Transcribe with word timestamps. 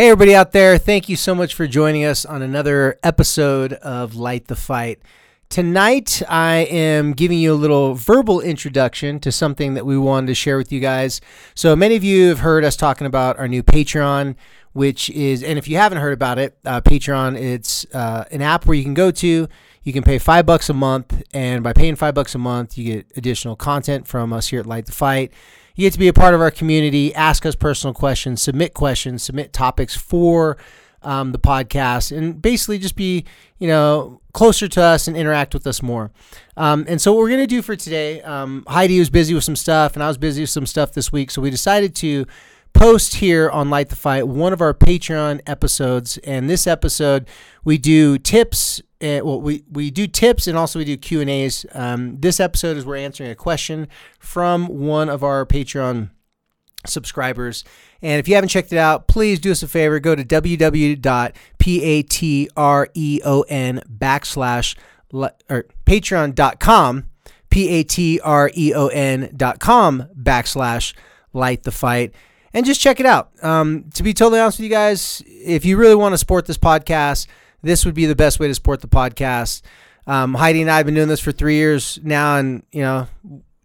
Hey, 0.00 0.08
everybody 0.08 0.34
out 0.34 0.52
there. 0.52 0.78
Thank 0.78 1.10
you 1.10 1.16
so 1.16 1.34
much 1.34 1.54
for 1.54 1.66
joining 1.66 2.06
us 2.06 2.24
on 2.24 2.40
another 2.40 2.98
episode 3.02 3.74
of 3.74 4.14
Light 4.14 4.46
the 4.46 4.56
Fight. 4.56 4.98
Tonight, 5.50 6.22
I 6.26 6.60
am 6.70 7.12
giving 7.12 7.38
you 7.38 7.52
a 7.52 7.54
little 7.54 7.92
verbal 7.92 8.40
introduction 8.40 9.20
to 9.20 9.30
something 9.30 9.74
that 9.74 9.84
we 9.84 9.98
wanted 9.98 10.28
to 10.28 10.34
share 10.34 10.56
with 10.56 10.72
you 10.72 10.80
guys. 10.80 11.20
So, 11.54 11.76
many 11.76 11.96
of 11.96 12.02
you 12.02 12.30
have 12.30 12.38
heard 12.38 12.64
us 12.64 12.76
talking 12.76 13.06
about 13.06 13.38
our 13.38 13.46
new 13.46 13.62
Patreon, 13.62 14.36
which 14.72 15.10
is, 15.10 15.42
and 15.42 15.58
if 15.58 15.68
you 15.68 15.76
haven't 15.76 15.98
heard 15.98 16.14
about 16.14 16.38
it, 16.38 16.56
uh, 16.64 16.80
Patreon, 16.80 17.38
it's 17.38 17.84
uh, 17.92 18.24
an 18.30 18.40
app 18.40 18.64
where 18.64 18.74
you 18.74 18.84
can 18.84 18.94
go 18.94 19.10
to. 19.10 19.48
You 19.82 19.92
can 19.92 20.02
pay 20.02 20.18
five 20.18 20.46
bucks 20.46 20.70
a 20.70 20.74
month, 20.74 21.22
and 21.34 21.62
by 21.62 21.74
paying 21.74 21.94
five 21.94 22.14
bucks 22.14 22.34
a 22.34 22.38
month, 22.38 22.78
you 22.78 22.84
get 22.84 23.12
additional 23.18 23.54
content 23.54 24.08
from 24.08 24.32
us 24.32 24.48
here 24.48 24.60
at 24.60 24.66
Light 24.66 24.86
the 24.86 24.92
Fight. 24.92 25.30
You 25.80 25.86
get 25.86 25.94
to 25.94 25.98
be 25.98 26.08
a 26.08 26.12
part 26.12 26.34
of 26.34 26.42
our 26.42 26.50
community, 26.50 27.14
ask 27.14 27.46
us 27.46 27.54
personal 27.54 27.94
questions, 27.94 28.42
submit 28.42 28.74
questions, 28.74 29.22
submit 29.22 29.54
topics 29.54 29.96
for 29.96 30.58
um, 31.00 31.32
the 31.32 31.38
podcast, 31.38 32.14
and 32.14 32.42
basically 32.42 32.78
just 32.78 32.96
be, 32.96 33.24
you 33.58 33.66
know, 33.66 34.20
closer 34.34 34.68
to 34.68 34.82
us 34.82 35.08
and 35.08 35.16
interact 35.16 35.54
with 35.54 35.66
us 35.66 35.82
more. 35.82 36.10
Um, 36.58 36.84
and 36.86 37.00
so, 37.00 37.14
what 37.14 37.20
we're 37.20 37.30
going 37.30 37.40
to 37.40 37.46
do 37.46 37.62
for 37.62 37.76
today, 37.76 38.20
um, 38.20 38.62
Heidi 38.68 38.98
was 38.98 39.08
busy 39.08 39.32
with 39.32 39.42
some 39.42 39.56
stuff, 39.56 39.94
and 39.94 40.02
I 40.02 40.08
was 40.08 40.18
busy 40.18 40.42
with 40.42 40.50
some 40.50 40.66
stuff 40.66 40.92
this 40.92 41.10
week. 41.12 41.30
So, 41.30 41.40
we 41.40 41.48
decided 41.48 41.94
to 41.94 42.26
post 42.74 43.14
here 43.14 43.48
on 43.48 43.70
Light 43.70 43.88
the 43.88 43.96
Fight 43.96 44.28
one 44.28 44.52
of 44.52 44.60
our 44.60 44.74
Patreon 44.74 45.40
episodes. 45.46 46.18
And 46.18 46.50
this 46.50 46.66
episode, 46.66 47.26
we 47.64 47.78
do 47.78 48.18
tips. 48.18 48.82
Uh, 49.02 49.20
well, 49.24 49.40
we, 49.40 49.64
we 49.70 49.90
do 49.90 50.06
tips 50.06 50.46
and 50.46 50.58
also 50.58 50.78
we 50.78 50.84
do 50.84 50.96
Q 50.96 51.20
and 51.20 51.30
A's. 51.30 51.64
Um, 51.72 52.20
this 52.20 52.38
episode 52.38 52.76
is 52.76 52.84
we're 52.84 52.96
answering 52.96 53.30
a 53.30 53.34
question 53.34 53.88
from 54.18 54.66
one 54.66 55.08
of 55.08 55.24
our 55.24 55.46
Patreon 55.46 56.10
subscribers. 56.86 57.64
And 58.02 58.18
if 58.18 58.28
you 58.28 58.34
haven't 58.34 58.48
checked 58.48 58.72
it 58.72 58.78
out, 58.78 59.08
please 59.08 59.38
do 59.40 59.50
us 59.50 59.62
a 59.62 59.68
favor. 59.68 60.00
Go 60.00 60.14
to 60.14 60.24
www.patreon 60.24 61.00
backslash 63.98 64.76
or 65.12 65.66
patreon.com 65.86 67.04
p-a-t-r-e-o-n 67.50 69.32
dot 69.36 69.58
com 69.58 70.06
backslash 70.16 70.94
light 71.32 71.64
the 71.64 71.72
fight 71.72 72.14
and 72.54 72.64
just 72.64 72.80
check 72.80 73.00
it 73.00 73.06
out 73.06 73.30
um, 73.42 73.84
to 73.92 74.02
be 74.04 74.14
totally 74.14 74.40
honest 74.40 74.58
with 74.58 74.64
you 74.64 74.70
guys 74.70 75.22
if 75.26 75.64
you 75.64 75.76
really 75.76 75.96
want 75.96 76.12
to 76.12 76.18
support 76.18 76.46
this 76.46 76.58
podcast 76.58 77.26
this 77.62 77.84
would 77.84 77.94
be 77.94 78.06
the 78.06 78.16
best 78.16 78.40
way 78.40 78.48
to 78.48 78.54
support 78.54 78.80
the 78.80 78.88
podcast 78.88 79.62
um, 80.06 80.34
heidi 80.34 80.60
and 80.60 80.70
i 80.70 80.76
have 80.76 80.86
been 80.86 80.94
doing 80.94 81.08
this 81.08 81.20
for 81.20 81.32
three 81.32 81.56
years 81.56 81.98
now 82.02 82.36
and 82.36 82.62
you 82.72 82.82
know 82.82 83.06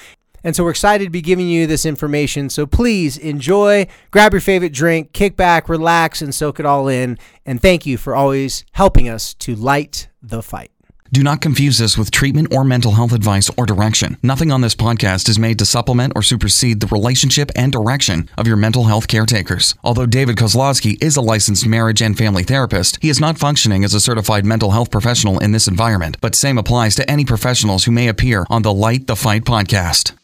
And 0.48 0.56
so 0.56 0.64
we're 0.64 0.70
excited 0.70 1.04
to 1.04 1.10
be 1.10 1.22
giving 1.22 1.50
you 1.50 1.68
this 1.68 1.86
information. 1.86 2.50
So 2.50 2.66
please 2.66 3.18
enjoy, 3.18 3.86
grab 4.12 4.32
your 4.32 4.40
favorite 4.40 4.72
drink, 4.72 5.12
kick 5.12 5.36
back, 5.36 5.68
relax, 5.68 6.22
and 6.22 6.34
soak 6.34 6.58
it 6.62 6.66
all 6.66 6.88
in. 6.88 7.18
And 7.46 7.62
thank 7.62 7.86
you 7.86 7.98
for 7.98 8.16
always 8.16 8.64
helping 8.72 9.10
us 9.10 9.34
to 9.34 9.56
light 9.56 10.08
the 10.24 10.42
fight. 10.42 10.72
Do 11.12 11.22
not 11.22 11.42
confuse 11.42 11.80
this 11.80 11.98
with 11.98 12.12
treatment 12.12 12.54
or 12.54 12.64
mental 12.64 12.94
health 12.94 13.12
advice 13.12 13.50
or 13.58 13.66
direction. 13.66 14.16
Nothing 14.24 14.50
on 14.54 14.62
this 14.62 14.74
podcast 14.74 15.28
is 15.28 15.38
made 15.38 15.60
to 15.60 15.66
supplement 15.66 16.14
or 16.16 16.24
supersede 16.24 16.80
the 16.80 16.88
relationship 16.88 17.52
and 17.58 17.70
direction 17.70 18.30
of 18.38 18.48
your 18.48 18.56
mental 18.56 18.86
health 18.86 19.10
caretakers. 19.10 19.76
Although 19.84 20.06
David 20.06 20.38
Kozlowski 20.38 21.02
is 21.04 21.18
a 21.18 21.22
licensed 21.22 21.68
marriage 21.68 22.02
and 22.02 22.18
family 22.18 22.44
therapist, 22.44 23.00
he 23.02 23.10
is 23.10 23.20
not 23.20 23.38
functioning 23.38 23.84
as 23.84 23.94
a 23.94 24.00
certified 24.00 24.46
mental 24.46 24.72
health 24.72 24.92
professional 24.92 25.40
in 25.40 25.52
this 25.52 25.68
environment. 25.68 26.16
But 26.22 26.36
same 26.36 26.58
applies 26.58 26.96
to 26.96 27.12
any 27.12 27.26
professionals 27.26 27.84
who 27.84 27.92
may 27.92 28.08
appear 28.08 28.46
on 28.50 28.62
the 28.62 28.74
Light 28.74 29.08
the 29.08 29.18
Fight 29.18 29.44
podcast. 29.44 30.17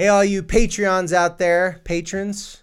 Hey, 0.00 0.08
all 0.08 0.24
you 0.24 0.42
Patreons 0.42 1.12
out 1.12 1.36
there, 1.36 1.82
patrons, 1.84 2.62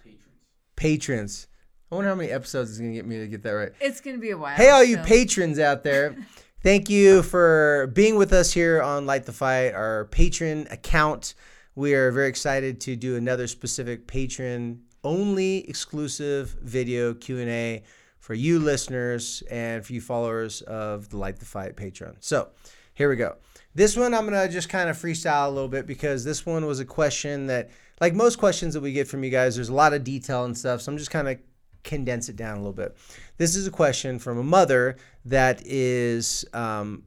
patrons. 0.74 1.46
I 1.88 1.94
wonder 1.94 2.10
how 2.10 2.16
many 2.16 2.32
episodes 2.32 2.70
it's 2.70 2.80
gonna 2.80 2.92
get 2.92 3.06
me 3.06 3.20
to 3.20 3.28
get 3.28 3.44
that 3.44 3.52
right. 3.52 3.70
It's 3.80 4.00
gonna 4.00 4.18
be 4.18 4.30
a 4.30 4.36
while. 4.36 4.56
Hey, 4.56 4.70
all 4.70 4.82
you 4.82 4.96
so. 4.96 5.04
patrons 5.04 5.60
out 5.60 5.84
there, 5.84 6.16
thank 6.64 6.90
you 6.90 7.22
for 7.22 7.92
being 7.94 8.16
with 8.16 8.32
us 8.32 8.52
here 8.52 8.82
on 8.82 9.06
Light 9.06 9.24
the 9.24 9.32
Fight, 9.32 9.70
our 9.70 10.06
patron 10.06 10.66
account. 10.68 11.34
We 11.76 11.94
are 11.94 12.10
very 12.10 12.28
excited 12.28 12.80
to 12.80 12.96
do 12.96 13.14
another 13.14 13.46
specific 13.46 14.08
patron 14.08 14.82
only 15.04 15.58
exclusive 15.68 16.56
video 16.60 17.14
Q 17.14 17.38
and 17.38 17.50
A 17.50 17.84
for 18.18 18.34
you 18.34 18.58
listeners 18.58 19.44
and 19.48 19.86
for 19.86 19.92
you 19.92 20.00
followers 20.00 20.62
of 20.62 21.08
the 21.10 21.18
Light 21.18 21.38
the 21.38 21.44
Fight 21.44 21.76
Patreon. 21.76 22.16
So 22.18 22.48
here 22.94 23.08
we 23.08 23.14
go. 23.14 23.36
This 23.78 23.96
one 23.96 24.12
I'm 24.12 24.24
gonna 24.24 24.48
just 24.48 24.68
kind 24.68 24.90
of 24.90 24.96
freestyle 24.96 25.46
a 25.46 25.50
little 25.50 25.68
bit 25.68 25.86
because 25.86 26.24
this 26.24 26.44
one 26.44 26.66
was 26.66 26.80
a 26.80 26.84
question 26.84 27.46
that, 27.46 27.70
like 28.00 28.12
most 28.12 28.36
questions 28.36 28.74
that 28.74 28.80
we 28.80 28.90
get 28.90 29.06
from 29.06 29.22
you 29.22 29.30
guys, 29.30 29.54
there's 29.54 29.68
a 29.68 29.74
lot 29.74 29.92
of 29.92 30.02
detail 30.02 30.44
and 30.46 30.58
stuff. 30.58 30.80
So 30.80 30.90
I'm 30.90 30.98
just 30.98 31.12
kind 31.12 31.28
of 31.28 31.38
condense 31.84 32.28
it 32.28 32.34
down 32.34 32.56
a 32.56 32.60
little 32.60 32.72
bit. 32.72 32.96
This 33.36 33.54
is 33.54 33.68
a 33.68 33.70
question 33.70 34.18
from 34.18 34.36
a 34.36 34.42
mother 34.42 34.96
that 35.26 35.62
is 35.64 36.44
um, 36.52 37.04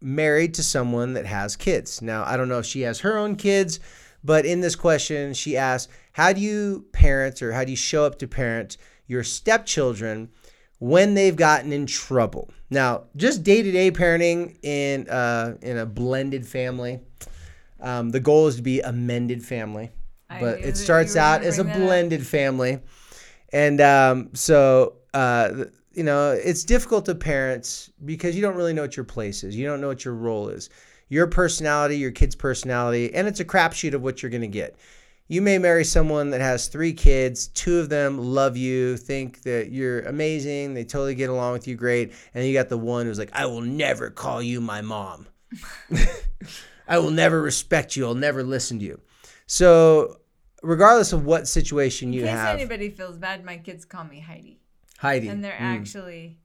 married 0.00 0.54
to 0.54 0.62
someone 0.62 1.12
that 1.12 1.26
has 1.26 1.56
kids. 1.56 2.00
Now 2.00 2.24
I 2.24 2.38
don't 2.38 2.48
know 2.48 2.60
if 2.60 2.64
she 2.64 2.80
has 2.80 3.00
her 3.00 3.18
own 3.18 3.36
kids, 3.36 3.78
but 4.24 4.46
in 4.46 4.62
this 4.62 4.76
question 4.76 5.34
she 5.34 5.58
asks, 5.58 5.92
"How 6.12 6.32
do 6.32 6.40
you 6.40 6.86
parent 6.92 7.42
or 7.42 7.52
how 7.52 7.64
do 7.64 7.70
you 7.70 7.76
show 7.76 8.06
up 8.06 8.18
to 8.20 8.26
parent 8.26 8.78
your 9.06 9.24
stepchildren?" 9.24 10.30
When 10.84 11.14
they've 11.14 11.34
gotten 11.34 11.72
in 11.72 11.86
trouble. 11.86 12.50
Now, 12.68 13.04
just 13.16 13.42
day 13.42 13.62
to 13.62 13.72
day 13.72 13.90
parenting 13.90 14.62
in 14.62 15.08
uh, 15.08 15.56
in 15.62 15.78
a 15.78 15.86
blended 15.86 16.46
family. 16.46 17.00
Um, 17.80 18.10
the 18.10 18.20
goal 18.20 18.48
is 18.48 18.56
to 18.56 18.62
be 18.62 18.80
a 18.80 18.92
mended 18.92 19.42
family, 19.42 19.90
but 20.28 20.60
it 20.60 20.76
starts 20.76 21.16
out 21.16 21.42
as 21.42 21.58
a 21.58 21.64
blended 21.64 22.20
up. 22.20 22.26
family, 22.26 22.80
and 23.50 23.80
um, 23.80 24.30
so 24.34 24.96
uh, 25.14 25.64
you 25.94 26.02
know 26.02 26.32
it's 26.32 26.64
difficult 26.64 27.06
to 27.06 27.14
parents 27.14 27.90
because 28.04 28.36
you 28.36 28.42
don't 28.42 28.56
really 28.56 28.74
know 28.74 28.82
what 28.82 28.96
your 28.96 29.04
place 29.04 29.42
is. 29.42 29.56
You 29.56 29.66
don't 29.66 29.80
know 29.80 29.88
what 29.88 30.04
your 30.04 30.14
role 30.14 30.50
is, 30.50 30.68
your 31.08 31.26
personality, 31.26 31.96
your 31.96 32.10
kid's 32.10 32.36
personality, 32.36 33.14
and 33.14 33.26
it's 33.26 33.40
a 33.40 33.44
crapshoot 33.44 33.94
of 33.94 34.02
what 34.02 34.22
you're 34.22 34.30
going 34.30 34.42
to 34.42 34.48
get 34.48 34.76
you 35.26 35.40
may 35.40 35.58
marry 35.58 35.84
someone 35.84 36.30
that 36.30 36.40
has 36.40 36.68
three 36.68 36.92
kids, 36.92 37.48
two 37.48 37.78
of 37.78 37.88
them 37.88 38.18
love 38.18 38.56
you, 38.56 38.96
think 38.96 39.42
that 39.42 39.70
you're 39.70 40.00
amazing, 40.02 40.74
they 40.74 40.84
totally 40.84 41.14
get 41.14 41.30
along 41.30 41.54
with 41.54 41.66
you 41.66 41.76
great, 41.76 42.12
and 42.34 42.44
you 42.46 42.52
got 42.52 42.68
the 42.68 42.78
one 42.78 43.06
who's 43.06 43.18
like, 43.18 43.30
I 43.32 43.46
will 43.46 43.62
never 43.62 44.10
call 44.10 44.42
you 44.42 44.60
my 44.60 44.82
mom. 44.82 45.26
I 46.88 46.98
will 46.98 47.10
never 47.10 47.40
respect 47.40 47.96
you. 47.96 48.06
I'll 48.06 48.14
never 48.14 48.42
listen 48.42 48.78
to 48.80 48.84
you. 48.84 49.00
So, 49.46 50.18
regardless 50.62 51.12
of 51.12 51.24
what 51.24 51.48
situation 51.48 52.12
you 52.12 52.22
In 52.22 52.26
case 52.26 52.36
have, 52.36 52.56
anybody 52.56 52.90
feels 52.90 53.16
bad, 53.16 53.44
my 53.44 53.56
kids 53.56 53.84
call 53.84 54.04
me 54.04 54.20
Heidi, 54.20 54.60
Heidi. 54.98 55.28
and 55.28 55.42
they're 55.42 55.52
mm. 55.52 55.60
actually 55.60 56.38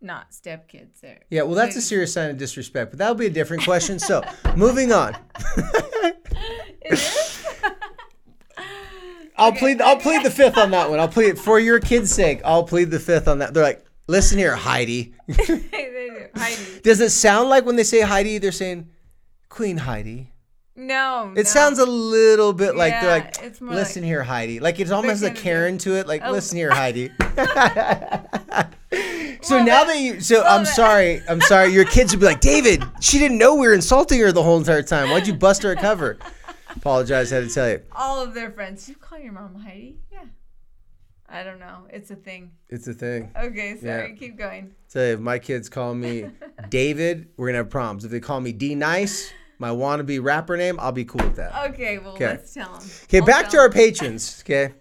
not 0.00 0.32
stepkids. 0.32 1.00
They're 1.00 1.20
Yeah, 1.30 1.42
well, 1.42 1.54
that's 1.54 1.76
a 1.76 1.82
serious 1.82 2.12
sign 2.12 2.30
of 2.30 2.38
disrespect, 2.38 2.90
but 2.90 2.98
that'll 2.98 3.14
be 3.14 3.26
a 3.26 3.30
different 3.30 3.64
question. 3.64 3.98
So, 3.98 4.22
moving 4.56 4.92
on. 4.92 5.16
I'll 9.38 9.48
Okay, 9.50 9.58
plead. 9.58 9.80
I'll 9.80 9.96
plead 9.96 10.24
the 10.24 10.30
fifth 10.30 10.58
on 10.58 10.70
that 10.72 10.90
one. 10.90 10.98
I'll 11.00 11.08
plead 11.08 11.38
for 11.38 11.58
your 11.58 11.78
kids' 11.80 12.10
sake. 12.10 12.40
I'll 12.44 12.64
plead 12.64 12.90
the 12.90 12.98
fifth 13.00 13.28
on 13.28 13.38
that. 13.38 13.54
They're 13.54 13.62
like, 13.62 13.84
listen 14.08 14.36
here, 14.38 14.56
Heidi. 14.56 15.14
Heidi. 16.34 16.80
Does 16.82 17.00
it 17.00 17.10
sound 17.10 17.48
like 17.48 17.64
when 17.64 17.76
they 17.76 17.84
say 17.84 18.00
Heidi, 18.00 18.38
they're 18.38 18.52
saying 18.52 18.88
Queen 19.48 19.76
Heidi? 19.78 20.32
No. 20.76 21.32
It 21.32 21.36
no. 21.36 21.42
sounds 21.44 21.78
a 21.80 21.86
little 21.86 22.52
bit 22.52 22.76
like 22.76 22.92
they're 23.00 23.10
like, 23.20 23.60
listen 23.60 24.02
like- 24.02 24.08
here, 24.08 24.22
Heidi. 24.22 24.60
Like 24.60 24.78
it's 24.80 24.90
almost 24.92 25.22
a 25.24 25.30
Karen 25.30 25.78
to 25.78 25.96
it. 25.96 26.06
Like, 26.06 26.22
Oh. 26.24 26.30
listen 26.30 26.56
here, 26.56 26.70
Heidi. 26.70 27.10
so 29.42 29.56
Well, 29.56 29.64
now 29.64 29.84
that- 29.84 29.86
that 29.88 29.98
you, 30.00 30.20
so 30.20 30.40
well, 30.42 30.58
I'm 30.58 30.64
sorry, 30.64 31.20
I'm 31.28 31.40
sorry. 31.40 31.72
Your 31.72 31.84
kids 31.84 32.12
would 32.12 32.20
be 32.20 32.26
like, 32.26 32.40
David, 32.40 32.84
she 33.00 33.18
didn't 33.18 33.38
know 33.38 33.54
we 33.56 33.66
were 33.66 33.74
insulting 33.74 34.20
her 34.20 34.30
the 34.32 34.42
whole 34.42 34.58
entire 34.58 34.82
time. 34.82 35.10
Why'd 35.10 35.26
you 35.26 35.34
bust 35.34 35.62
her 35.62 35.72
a 35.72 35.76
cover? 35.76 36.18
Apologize, 36.76 37.32
I 37.32 37.36
had 37.36 37.48
to 37.48 37.54
tell 37.54 37.68
you. 37.70 37.82
all 37.92 38.22
of 38.22 38.34
their 38.34 38.50
friends. 38.50 38.88
You 38.88 38.94
call 38.96 39.18
your 39.18 39.32
mom 39.32 39.54
Heidi? 39.56 39.98
Yeah. 40.12 40.24
I 41.28 41.42
don't 41.42 41.58
know. 41.60 41.86
It's 41.90 42.10
a 42.10 42.16
thing. 42.16 42.52
It's 42.68 42.88
a 42.88 42.94
thing. 42.94 43.30
Okay, 43.36 43.76
sorry. 43.76 44.10
Yeah. 44.10 44.16
Keep 44.16 44.38
going. 44.38 44.74
So 44.86 44.98
if 45.00 45.20
my 45.20 45.38
kids 45.38 45.68
call 45.68 45.94
me 45.94 46.26
David, 46.70 47.28
we're 47.36 47.48
gonna 47.48 47.58
have 47.58 47.70
problems. 47.70 48.04
If 48.04 48.10
they 48.10 48.20
call 48.20 48.40
me 48.40 48.52
D 48.52 48.74
Nice, 48.74 49.30
my 49.58 49.68
wannabe 49.68 50.22
rapper 50.22 50.56
name, 50.56 50.78
I'll 50.80 50.92
be 50.92 51.04
cool 51.04 51.24
with 51.26 51.36
that. 51.36 51.70
Okay, 51.72 51.98
well, 51.98 52.12
Okay. 52.14 52.26
let's 52.28 52.54
tell 52.54 52.72
them. 52.78 52.88
Okay, 53.04 53.20
back 53.20 53.50
to 53.50 53.58
our 53.58 53.68
patrons. 53.70 54.42
Okay, 54.46 54.72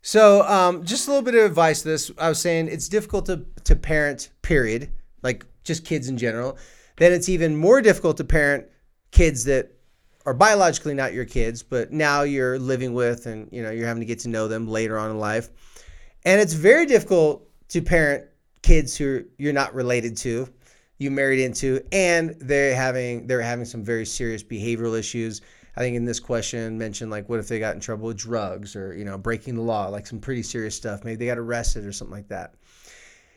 so 0.00 0.42
um, 0.48 0.84
just 0.84 1.06
a 1.06 1.10
little 1.10 1.24
bit 1.24 1.34
of 1.34 1.44
advice. 1.44 1.82
To 1.82 1.88
this 1.88 2.10
I 2.16 2.30
was 2.30 2.40
saying 2.40 2.68
it's 2.68 2.88
difficult 2.88 3.26
to 3.26 3.44
to 3.64 3.76
parent. 3.76 4.30
Period. 4.42 4.90
Like 5.22 5.44
just 5.64 5.84
kids 5.84 6.08
in 6.08 6.16
general. 6.16 6.56
Then 6.96 7.12
it's 7.12 7.28
even 7.28 7.56
more 7.56 7.82
difficult 7.82 8.16
to 8.18 8.24
parent 8.24 8.66
kids 9.10 9.44
that 9.44 9.70
are 10.26 10.34
biologically 10.34 10.94
not 10.94 11.12
your 11.12 11.24
kids, 11.24 11.62
but 11.62 11.92
now 11.92 12.22
you're 12.22 12.58
living 12.58 12.92
with, 12.92 13.26
and 13.26 13.48
you 13.52 13.62
know 13.62 13.70
you're 13.70 13.86
having 13.86 14.00
to 14.00 14.06
get 14.06 14.20
to 14.20 14.28
know 14.28 14.48
them 14.48 14.68
later 14.68 14.98
on 14.98 15.10
in 15.10 15.18
life. 15.18 15.48
And 16.24 16.40
it's 16.40 16.52
very 16.52 16.86
difficult 16.86 17.48
to 17.68 17.80
parent 17.80 18.24
kids 18.62 18.96
who 18.96 19.24
you're 19.38 19.52
not 19.52 19.74
related 19.74 20.16
to, 20.18 20.48
you 20.98 21.10
married 21.10 21.40
into, 21.40 21.80
and 21.92 22.36
they're 22.40 22.74
having 22.74 23.26
they're 23.26 23.40
having 23.40 23.64
some 23.64 23.82
very 23.82 24.04
serious 24.04 24.42
behavioral 24.42 24.98
issues. 24.98 25.40
I 25.76 25.80
think 25.80 25.96
in 25.96 26.04
this 26.04 26.20
question 26.20 26.76
mentioned 26.76 27.10
like 27.10 27.28
what 27.28 27.38
if 27.38 27.48
they 27.48 27.58
got 27.58 27.74
in 27.74 27.80
trouble 27.80 28.08
with 28.08 28.18
drugs 28.18 28.76
or 28.76 28.94
you 28.94 29.04
know 29.04 29.16
breaking 29.16 29.54
the 29.54 29.62
law, 29.62 29.88
like 29.88 30.06
some 30.06 30.20
pretty 30.20 30.42
serious 30.42 30.74
stuff. 30.74 31.04
Maybe 31.04 31.16
they 31.16 31.26
got 31.26 31.38
arrested 31.38 31.86
or 31.86 31.92
something 31.92 32.14
like 32.14 32.28
that. 32.28 32.54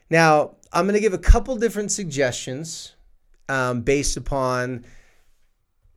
Now 0.09 0.55
I'm 0.73 0.85
going 0.85 0.95
to 0.95 0.99
give 0.99 1.13
a 1.13 1.17
couple 1.17 1.55
different 1.55 1.91
suggestions 1.91 2.95
um, 3.47 3.81
based 3.81 4.17
upon. 4.17 4.85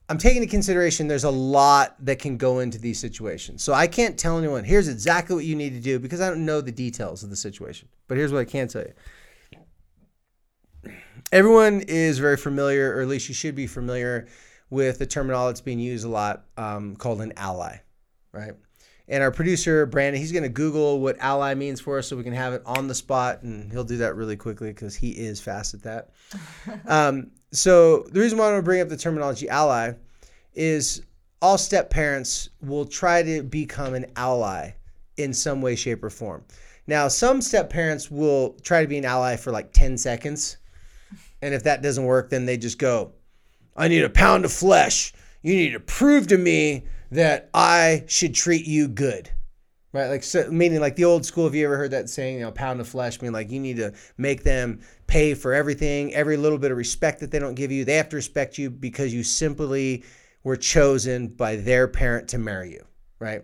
I'm 0.09 0.19
taking 0.19 0.43
into 0.43 0.51
consideration 0.51 1.09
there's 1.09 1.25
a 1.25 1.31
lot 1.31 1.97
that 2.05 2.21
can 2.21 2.37
go 2.37 2.61
into 2.61 2.79
these 2.79 2.99
situations. 2.99 3.65
So 3.65 3.73
I 3.73 3.89
can't 3.89 4.17
tell 4.17 4.39
anyone, 4.39 4.63
here's 4.63 4.87
exactly 4.87 5.35
what 5.35 5.45
you 5.45 5.57
need 5.57 5.75
to 5.75 5.81
do 5.81 5.99
because 5.99 6.21
I 6.21 6.29
don't 6.29 6.45
know 6.45 6.61
the 6.61 6.71
details 6.71 7.25
of 7.25 7.31
the 7.31 7.37
situation. 7.37 7.89
But 8.07 8.17
here's 8.17 8.33
what 8.33 8.41
I 8.41 8.45
can 8.45 8.69
tell 8.69 8.83
you. 8.83 10.93
Everyone 11.33 11.81
is 11.89 12.21
very 12.21 12.37
familiar, 12.37 12.97
or 12.97 13.01
at 13.01 13.09
least 13.09 13.29
you 13.29 13.35
should 13.35 13.57
be 13.57 13.67
familiar 13.67 14.29
with 14.71 15.01
the 15.01 15.07
terminology 15.07 15.55
that's 15.55 15.61
being 15.61 15.81
used 15.81 16.05
a 16.05 16.09
lot 16.09 16.45
um, 16.57 16.95
called 16.95 17.21
an 17.21 17.33
ally, 17.37 17.79
right? 18.31 18.53
And 19.09 19.23
our 19.23 19.31
producer, 19.31 19.87
Brandon, 19.87 20.21
he's 20.21 20.33
going 20.33 20.43
to 20.43 20.49
Google 20.49 21.01
what 21.01 21.17
ally 21.21 21.55
means 21.55 21.81
for 21.81 21.99
us 21.99 22.09
so 22.09 22.17
we 22.17 22.25
can 22.25 22.33
have 22.33 22.53
it 22.53 22.63
on 22.67 22.89
the 22.89 22.95
spot. 22.95 23.43
And 23.43 23.71
he'll 23.71 23.85
do 23.85 23.99
that 23.99 24.17
really 24.17 24.37
quickly 24.37 24.69
because 24.69 24.97
he 24.97 25.11
is 25.11 25.41
fast 25.41 25.75
at 25.75 25.83
that. 25.83 26.11
um, 26.87 27.31
so, 27.53 28.03
the 28.11 28.21
reason 28.21 28.39
why 28.39 28.47
I 28.47 28.53
want 28.53 28.59
to 28.59 28.65
bring 28.65 28.81
up 28.81 28.89
the 28.89 28.97
terminology 28.97 29.49
ally 29.49 29.93
is 30.55 31.03
all 31.41 31.59
step 31.59 31.91
parents 31.91 32.49
will 32.61 32.85
try 32.85 33.23
to 33.23 33.43
become 33.43 33.95
an 33.95 34.07
ally 34.17 34.73
in 35.17 35.33
some 35.33 35.63
way, 35.63 35.77
shape, 35.77 36.03
or 36.03 36.11
form. 36.11 36.45
Now, 36.87 37.09
some 37.09 37.41
step 37.41 37.71
parents 37.71 38.11
will 38.11 38.57
try 38.63 38.83
to 38.83 38.89
be 38.89 38.99
an 38.99 39.05
ally 39.05 39.37
for 39.37 39.51
like 39.51 39.73
10 39.73 39.99
seconds. 39.99 40.57
And 41.43 41.55
if 41.55 41.65
that 41.65 41.83
doesn't 41.83 42.05
work, 42.05 42.31
then 42.31 42.47
they 42.47 42.57
just 42.57 42.79
go, 42.79 43.13
I 43.77 43.89
need 43.89 44.05
a 44.05 44.11
pound 44.11 44.45
of 44.45 44.53
flesh. 44.53 45.13
You 45.43 45.55
need 45.55 45.73
to 45.73 45.81
prove 45.81 46.29
to 46.29 46.39
me 46.39 46.85
that 47.11 47.51
I 47.53 48.05
should 48.07 48.35
treat 48.35 48.67
you 48.67 48.89
good. 48.89 49.31
Right? 49.97 50.09
Like, 50.09 50.23
so, 50.23 50.51
meaning 50.51 50.81
like 50.81 50.97
the 50.97 51.07
old 51.07 51.25
school. 51.25 51.45
Have 51.45 51.55
you 51.55 51.65
ever 51.65 51.79
heard 51.79 51.93
that 51.93 52.11
saying, 52.11 52.35
you 52.35 52.41
know, 52.43 52.51
pound 52.51 52.81
of 52.81 52.89
flesh? 52.89 53.23
Mean 53.23 53.33
like 53.33 53.51
you 53.51 53.59
need 53.59 53.79
to 53.79 53.95
make 54.19 54.43
them 54.43 54.81
pay 55.07 55.33
for 55.33 55.55
everything, 55.55 56.15
every 56.15 56.37
little 56.37 56.59
bit 56.59 56.71
of 56.71 56.77
respect 56.77 57.21
that 57.21 57.31
they 57.31 57.39
don't 57.39 57.55
give 57.55 57.73
you. 57.73 57.85
They 57.85 57.95
have 57.95 58.11
to 58.11 58.17
respect 58.17 58.59
you 58.59 58.69
because 58.69 59.15
you 59.15 59.23
simply 59.23 60.05
were 60.45 60.57
chosen 60.57 61.29
by 61.29 61.57
their 61.57 61.89
parent 61.89 62.29
to 62.29 62.39
marry 62.39 62.73
you. 62.73 62.85
Right? 63.21 63.43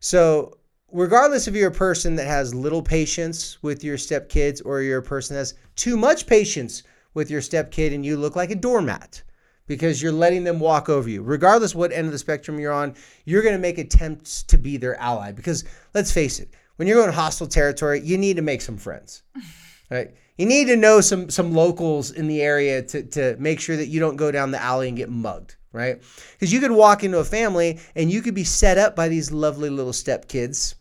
So, 0.00 0.58
regardless 0.92 1.48
if 1.48 1.54
you're 1.54 1.70
a 1.70 1.74
person 1.74 2.14
that 2.16 2.26
has 2.26 2.54
little 2.54 2.82
patience 2.82 3.62
with 3.62 3.82
your 3.82 3.96
stepkids 3.96 4.60
or 4.62 4.82
you're 4.82 4.98
a 4.98 5.02
person 5.02 5.34
that 5.34 5.40
has 5.40 5.54
too 5.76 5.96
much 5.96 6.26
patience 6.26 6.82
with 7.14 7.30
your 7.30 7.40
stepkid 7.40 7.94
and 7.94 8.04
you 8.04 8.18
look 8.18 8.36
like 8.36 8.50
a 8.50 8.54
doormat 8.54 9.22
because 9.66 10.00
you're 10.00 10.12
letting 10.12 10.44
them 10.44 10.60
walk 10.60 10.88
over 10.88 11.08
you. 11.08 11.22
Regardless 11.22 11.74
what 11.74 11.92
end 11.92 12.06
of 12.06 12.12
the 12.12 12.18
spectrum 12.18 12.58
you're 12.58 12.72
on, 12.72 12.94
you're 13.24 13.42
going 13.42 13.54
to 13.54 13.60
make 13.60 13.78
attempts 13.78 14.42
to 14.44 14.58
be 14.58 14.76
their 14.76 14.96
ally 15.00 15.32
because 15.32 15.64
let's 15.94 16.12
face 16.12 16.38
it, 16.40 16.50
when 16.76 16.86
you're 16.86 17.00
going 17.00 17.12
hostile 17.12 17.46
territory, 17.46 18.00
you 18.00 18.18
need 18.18 18.36
to 18.36 18.42
make 18.42 18.62
some 18.62 18.76
friends. 18.76 19.22
Right? 19.88 20.16
You 20.36 20.46
need 20.46 20.66
to 20.66 20.74
know 20.76 21.00
some 21.00 21.30
some 21.30 21.54
locals 21.54 22.10
in 22.10 22.26
the 22.26 22.42
area 22.42 22.82
to 22.82 23.04
to 23.04 23.36
make 23.38 23.60
sure 23.60 23.76
that 23.76 23.86
you 23.86 24.00
don't 24.00 24.16
go 24.16 24.32
down 24.32 24.50
the 24.50 24.60
alley 24.60 24.88
and 24.88 24.96
get 24.96 25.08
mugged, 25.08 25.54
right? 25.72 26.02
Because 26.32 26.52
you 26.52 26.58
could 26.58 26.72
walk 26.72 27.04
into 27.04 27.18
a 27.18 27.24
family 27.24 27.78
and 27.94 28.10
you 28.10 28.20
could 28.20 28.34
be 28.34 28.42
set 28.42 28.78
up 28.78 28.96
by 28.96 29.08
these 29.08 29.30
lovely 29.30 29.70
little 29.70 29.92
stepkids 29.92 30.74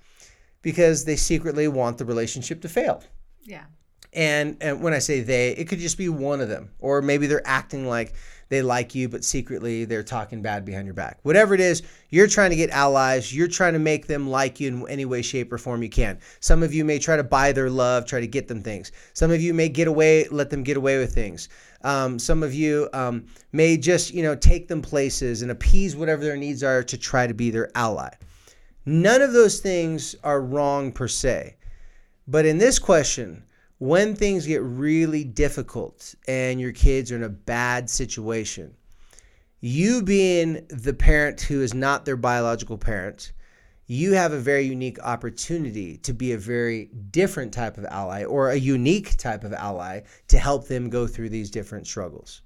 because 0.62 1.06
they 1.06 1.16
secretly 1.16 1.68
want 1.68 2.00
the 2.00 2.06
relationship 2.06 2.62
to 2.62 2.68
fail. 2.68 3.04
Yeah. 3.44 3.66
And 4.12 4.58
and 4.60 4.82
when 4.82 4.94
I 4.94 5.00
say 5.00 5.22
they, 5.22 5.52
it 5.52 5.68
could 5.68 5.80
just 5.80 5.98
be 5.98 6.10
one 6.10 6.42
of 6.42 6.50
them, 6.50 6.72
or 6.80 7.02
maybe 7.02 7.28
they're 7.28 7.46
acting 7.46 7.88
like 7.88 8.16
they 8.50 8.62
like 8.62 8.94
you, 8.94 9.10
but 9.10 9.24
secretly 9.24 9.86
they're 9.86 10.04
talking 10.04 10.42
bad 10.42 10.66
behind 10.66 10.86
your 10.86 10.94
back. 10.94 11.20
Whatever 11.24 11.54
it 11.54 11.60
is, 11.60 11.82
you're 12.10 12.28
trying 12.28 12.52
to 12.52 12.56
get 12.56 12.70
allies. 12.70 13.36
You're 13.36 13.48
trying 13.48 13.74
to 13.74 13.80
make 13.80 14.08
them 14.08 14.30
like 14.30 14.60
you 14.60 14.68
in 14.68 14.88
any 14.90 15.06
way, 15.06 15.22
shape, 15.22 15.52
or 15.52 15.58
form 15.58 15.82
you 15.82 15.90
can. 15.90 16.20
Some 16.40 16.62
of 16.62 16.74
you 16.74 16.86
may 16.86 17.00
try 17.00 17.18
to 17.18 17.24
buy 17.24 17.52
their 17.52 17.70
love, 17.70 18.06
try 18.06 18.20
to 18.20 18.28
get 18.28 18.48
them 18.48 18.62
things. 18.62 18.92
Some 19.14 19.32
of 19.32 19.42
you 19.42 19.54
may 19.54 19.70
get 19.70 19.88
away, 19.88 20.28
let 20.30 20.50
them 20.50 20.64
get 20.64 20.78
away 20.78 21.00
with 21.00 21.14
things. 21.14 21.50
Um, 21.84 22.18
some 22.18 22.44
of 22.44 22.54
you 22.54 22.90
um, 22.94 23.26
may 23.52 23.78
just 23.78 24.14
you 24.14 24.24
know 24.24 24.36
take 24.36 24.68
them 24.68 24.82
places 24.82 25.42
and 25.42 25.52
appease 25.52 25.96
whatever 25.96 26.24
their 26.24 26.38
needs 26.38 26.64
are 26.64 26.84
to 26.84 26.98
try 26.98 27.28
to 27.28 27.34
be 27.34 27.52
their 27.52 27.70
ally. 27.76 28.10
None 28.86 29.22
of 29.22 29.34
those 29.34 29.60
things 29.60 30.16
are 30.24 30.42
wrong 30.42 30.92
per 30.92 31.08
se. 31.08 31.56
But 32.28 32.46
in 32.46 32.58
this 32.58 32.80
question, 32.80 33.44
when 33.78 34.16
things 34.16 34.46
get 34.46 34.62
really 34.62 35.24
difficult 35.24 36.16
and 36.28 36.60
your 36.62 36.72
kids 36.72 37.12
are 37.12 37.18
in 37.18 37.24
a 37.24 37.30
bad 37.30 37.90
situation, 37.90 38.74
you 39.60 40.02
being 40.02 40.66
the 40.70 40.94
parent 40.94 41.42
who 41.42 41.62
is 41.62 41.74
not 41.74 42.06
their 42.06 42.16
biological 42.16 42.78
parent, 42.78 43.34
you 43.88 44.14
have 44.14 44.34
a 44.34 44.40
very 44.40 44.64
unique 44.64 45.00
opportunity 45.04 45.98
to 45.98 46.14
be 46.14 46.32
a 46.32 46.38
very 46.38 46.86
different 47.12 47.54
type 47.54 47.78
of 47.78 47.86
ally 47.86 48.24
or 48.24 48.50
a 48.50 48.56
unique 48.56 49.16
type 49.18 49.44
of 49.44 49.54
ally 49.54 50.02
to 50.28 50.38
help 50.38 50.68
them 50.68 50.90
go 50.90 51.06
through 51.06 51.30
these 51.30 51.52
different 51.52 51.86
struggles. 51.86 52.42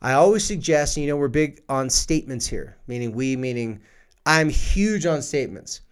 I 0.00 0.14
always 0.14 0.44
suggest, 0.44 0.96
you 0.96 1.06
know, 1.06 1.16
we're 1.16 1.28
big 1.28 1.62
on 1.68 1.90
statements 1.90 2.46
here, 2.46 2.76
meaning 2.86 3.12
we, 3.12 3.36
meaning 3.36 3.80
I'm 4.24 4.48
huge 4.48 5.06
on 5.06 5.22
statements. 5.22 5.82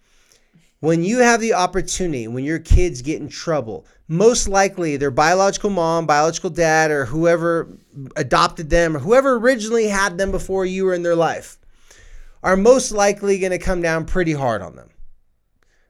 When 0.81 1.03
you 1.03 1.19
have 1.19 1.41
the 1.41 1.53
opportunity, 1.53 2.27
when 2.27 2.43
your 2.43 2.57
kids 2.57 3.03
get 3.03 3.21
in 3.21 3.29
trouble, 3.29 3.85
most 4.07 4.47
likely 4.47 4.97
their 4.97 5.11
biological 5.11 5.69
mom, 5.69 6.07
biological 6.07 6.49
dad, 6.49 6.89
or 6.89 7.05
whoever 7.05 7.77
adopted 8.15 8.71
them, 8.71 8.97
or 8.97 8.99
whoever 8.99 9.35
originally 9.35 9.87
had 9.87 10.17
them 10.17 10.31
before 10.31 10.65
you 10.65 10.85
were 10.85 10.95
in 10.95 11.03
their 11.03 11.15
life, 11.15 11.59
are 12.41 12.57
most 12.57 12.91
likely 12.91 13.37
going 13.37 13.51
to 13.51 13.59
come 13.59 13.83
down 13.83 14.05
pretty 14.05 14.33
hard 14.33 14.63
on 14.63 14.75
them 14.75 14.89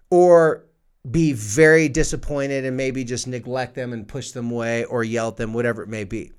or 0.10 0.66
be 1.10 1.32
very 1.32 1.88
disappointed 1.88 2.66
and 2.66 2.76
maybe 2.76 3.06
just 3.06 3.28
neglect 3.28 3.76
them 3.76 3.94
and 3.94 4.10
push 4.10 4.32
them 4.32 4.52
away 4.52 4.84
or 4.84 5.06
yell 5.06 5.30
at 5.30 5.38
them, 5.38 5.54
whatever 5.54 5.82
it 5.82 5.90
may 5.90 6.04
be. 6.04 6.34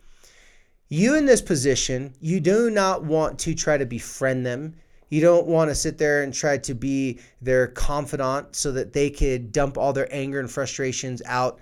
You 0.90 1.14
in 1.16 1.24
this 1.24 1.40
position, 1.40 2.12
you 2.20 2.38
do 2.38 2.68
not 2.68 3.02
want 3.02 3.38
to 3.40 3.54
try 3.54 3.78
to 3.78 3.86
befriend 3.86 4.44
them. 4.44 4.74
You 5.12 5.20
don't 5.20 5.46
want 5.46 5.70
to 5.70 5.74
sit 5.74 5.98
there 5.98 6.22
and 6.22 6.32
try 6.32 6.56
to 6.56 6.72
be 6.72 7.18
their 7.42 7.66
confidant 7.66 8.56
so 8.56 8.72
that 8.72 8.94
they 8.94 9.10
could 9.10 9.52
dump 9.52 9.76
all 9.76 9.92
their 9.92 10.08
anger 10.10 10.40
and 10.40 10.50
frustrations 10.50 11.20
out 11.26 11.60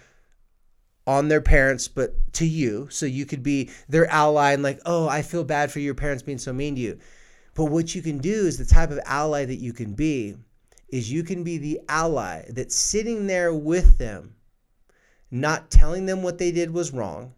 on 1.05 1.27
their 1.27 1.41
parents, 1.41 1.89
but 1.89 2.15
to 2.35 2.47
you. 2.47 2.87
So 2.93 3.07
you 3.07 3.27
could 3.27 3.43
be 3.43 3.71
their 3.89 4.07
ally 4.07 4.53
and 4.53 4.63
like, 4.63 4.79
oh, 4.87 5.09
I 5.09 5.23
feel 5.23 5.43
bad 5.43 5.73
for 5.73 5.81
your 5.81 5.97
parents 5.97 6.23
being 6.23 6.39
so 6.39 6.53
mean 6.53 6.77
to 6.77 6.81
you. 6.81 6.99
But 7.55 7.65
what 7.65 7.93
you 7.93 8.03
can 8.03 8.19
do 8.19 8.31
is 8.31 8.57
the 8.57 8.65
type 8.65 8.93
of 8.93 9.01
ally 9.05 9.47
that 9.47 9.59
you 9.59 9.73
can 9.73 9.95
be 9.95 10.37
is 10.89 11.11
you 11.11 11.25
can 11.25 11.43
be 11.43 11.59
the 11.59 11.81
ally 11.89 12.45
that's 12.51 12.77
sitting 12.77 13.27
there 13.27 13.53
with 13.53 13.99
them, 13.99 14.37
not 15.33 15.73
telling 15.73 16.07
them 16.07 16.23
what 16.23 16.39
they 16.39 16.53
did 16.53 16.71
was 16.71 16.93
wrong, 16.93 17.35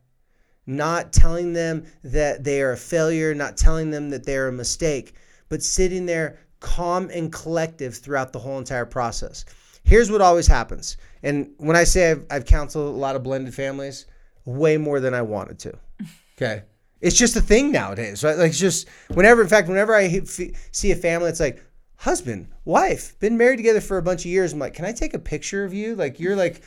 not 0.67 1.11
telling 1.11 1.55
them 1.55 1.87
that 2.05 2.45
they 2.45 2.61
are 2.61 2.73
a 2.73 2.77
failure, 2.77 3.35
not 3.35 3.57
telling 3.57 3.91
them 3.91 4.11
that 4.11 4.27
they're 4.27 4.49
a 4.49 4.53
mistake, 4.53 5.15
but 5.53 5.63
sitting 5.63 6.07
there 6.07 6.39
calm 6.61 7.11
and 7.13 7.31
collective 7.31 7.95
throughout 7.95 8.33
the 8.33 8.39
whole 8.39 8.57
entire 8.57 8.87
process. 8.87 9.45
Here's 9.85 10.11
what 10.11 10.23
always 10.23 10.47
happens. 10.47 10.97
And 11.23 11.51
when 11.59 11.77
I 11.77 11.85
say 11.85 12.13
I've, 12.13 12.25
I've 12.31 12.45
counseled 12.47 12.95
a 12.95 12.99
lot 12.99 13.17
of 13.17 13.23
blended 13.23 13.55
families, 13.55 14.07
way 14.47 14.79
more 14.79 14.99
than 14.99 15.13
I 15.13 15.21
wanted 15.23 15.59
to. 15.61 15.79
Okay. 16.39 16.63
It's 17.03 17.17
just 17.17 17.37
a 17.37 17.43
thing 17.43 17.71
nowadays, 17.71 18.25
right? 18.25 18.37
Like, 18.37 18.49
it's 18.49 18.59
just 18.59 18.89
whenever, 19.09 19.43
in 19.43 19.49
fact, 19.49 19.69
whenever 19.69 19.95
I 19.95 20.09
see 20.25 20.91
a 20.91 20.97
family, 20.97 21.29
it's 21.29 21.39
like, 21.39 21.63
husband, 21.97 22.49
wife, 22.65 23.17
been 23.21 23.37
married 23.37 23.59
together 23.59 23.83
for 23.83 23.99
a 23.99 24.03
bunch 24.03 24.23
of 24.23 24.31
years. 24.31 24.55
I'm 24.55 24.59
like, 24.59 24.73
can 24.73 24.87
I 24.87 24.93
take 24.93 25.13
a 25.13 25.19
picture 25.19 25.63
of 25.63 25.75
you? 25.75 25.95
Like, 25.95 26.19
you're 26.19 26.35
like, 26.35 26.63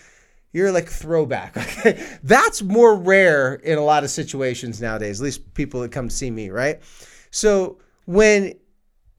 you're 0.54 0.72
like 0.72 0.88
throwback. 0.88 1.58
Okay? 1.80 2.01
That's 2.24 2.62
more 2.62 2.96
rare 2.96 3.56
in 3.56 3.80
a 3.80 3.84
lot 3.84 4.04
of 4.04 4.12
situations 4.12 4.80
nowadays, 4.80 5.20
at 5.20 5.25
least 5.25 5.54
people 5.56 5.82
that 5.82 5.92
come 5.92 6.08
to 6.08 6.15
see 6.15 6.30
me, 6.30 6.51
right? 6.51 6.80
So 7.32 7.80
when 8.06 8.54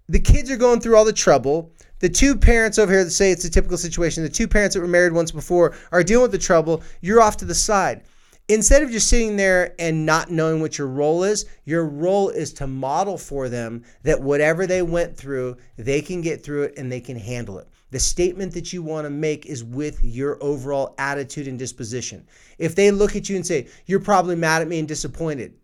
the 0.08 0.20
kids 0.20 0.50
are 0.50 0.56
going 0.56 0.80
through 0.80 0.96
all 0.96 1.04
the 1.04 1.12
trouble, 1.12 1.72
the 1.98 2.08
two 2.08 2.36
parents 2.36 2.78
over 2.78 2.92
here 2.92 3.04
that 3.04 3.10
say 3.10 3.30
it's 3.30 3.44
a 3.44 3.50
typical 3.50 3.78
situation, 3.78 4.22
the 4.22 4.28
two 4.28 4.48
parents 4.48 4.75
that 4.75 4.80
were 4.80 4.88
married 4.88 5.12
once 5.12 5.32
before 5.32 5.75
are 5.92 6.02
dealing 6.02 6.22
with 6.22 6.32
the 6.32 6.38
trouble, 6.38 6.82
you're 7.00 7.20
off 7.20 7.36
to 7.38 7.44
the 7.44 7.54
side. 7.54 8.02
Instead 8.48 8.84
of 8.84 8.92
just 8.92 9.08
sitting 9.08 9.36
there 9.36 9.75
and 9.80 10.06
not 10.06 10.30
knowing 10.30 10.60
what 10.60 10.78
your 10.78 10.86
role 10.86 11.25
is, 11.25 11.46
your 11.64 11.84
role 11.84 12.28
is 12.28 12.52
to 12.52 12.66
model 12.66 13.18
for 13.18 13.48
them 13.48 13.82
that 14.04 14.22
whatever 14.22 14.68
they 14.68 14.82
went 14.82 15.16
through, 15.16 15.56
they 15.76 16.00
can 16.00 16.20
get 16.20 16.44
through 16.44 16.62
it 16.62 16.75
and 16.78 16.92
they 16.92 17.00
can 17.00 17.16
handle 17.16 17.58
it. 17.58 17.66
The 17.90 17.98
statement 17.98 18.52
that 18.54 18.72
you 18.72 18.82
want 18.82 19.04
to 19.04 19.10
make 19.10 19.46
is 19.46 19.64
with 19.64 20.04
your 20.04 20.38
overall 20.40 20.94
attitude 20.98 21.48
and 21.48 21.58
disposition. 21.58 22.25
If 22.58 22.76
they 22.76 22.92
look 22.92 23.16
at 23.16 23.28
you 23.28 23.34
and 23.34 23.46
say, 23.46 23.66
You're 23.86 24.00
probably 24.00 24.36
mad 24.36 24.62
at 24.62 24.68
me 24.68 24.78
and 24.78 24.86
disappointed, 24.86 25.54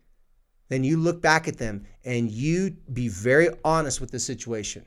then 0.72 0.84
you 0.84 0.96
look 0.96 1.20
back 1.20 1.48
at 1.48 1.58
them 1.58 1.84
and 2.04 2.30
you 2.30 2.76
be 2.92 3.08
very 3.08 3.50
honest 3.64 4.00
with 4.00 4.10
the 4.10 4.18
situation. 4.18 4.86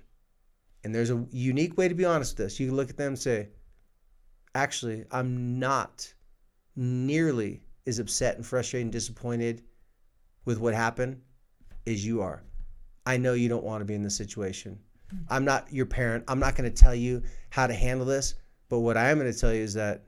And 0.83 0.93
there's 0.93 1.11
a 1.11 1.25
unique 1.31 1.77
way 1.77 1.87
to 1.87 1.95
be 1.95 2.05
honest 2.05 2.37
with 2.37 2.45
this. 2.45 2.59
You 2.59 2.67
can 2.67 2.75
look 2.75 2.89
at 2.89 2.97
them 2.97 3.09
and 3.09 3.19
say, 3.19 3.49
actually, 4.55 5.05
I'm 5.11 5.59
not 5.59 6.11
nearly 6.75 7.61
as 7.85 7.99
upset 7.99 8.35
and 8.35 8.45
frustrated 8.45 8.85
and 8.85 8.91
disappointed 8.91 9.61
with 10.45 10.59
what 10.59 10.73
happened 10.73 11.21
as 11.85 12.05
you 12.05 12.21
are. 12.21 12.43
I 13.05 13.17
know 13.17 13.33
you 13.33 13.49
don't 13.49 13.63
want 13.63 13.81
to 13.81 13.85
be 13.85 13.93
in 13.93 14.01
this 14.01 14.17
situation. 14.17 14.79
Hmm. 15.11 15.17
I'm 15.29 15.45
not 15.45 15.71
your 15.71 15.85
parent. 15.85 16.23
I'm 16.27 16.39
not 16.39 16.55
going 16.55 16.71
to 16.71 16.75
tell 16.75 16.95
you 16.95 17.21
how 17.51 17.67
to 17.67 17.73
handle 17.73 18.05
this. 18.05 18.35
But 18.69 18.79
what 18.79 18.97
I 18.97 19.11
am 19.11 19.19
going 19.19 19.31
to 19.31 19.39
tell 19.39 19.53
you 19.53 19.61
is 19.61 19.75
that 19.75 20.05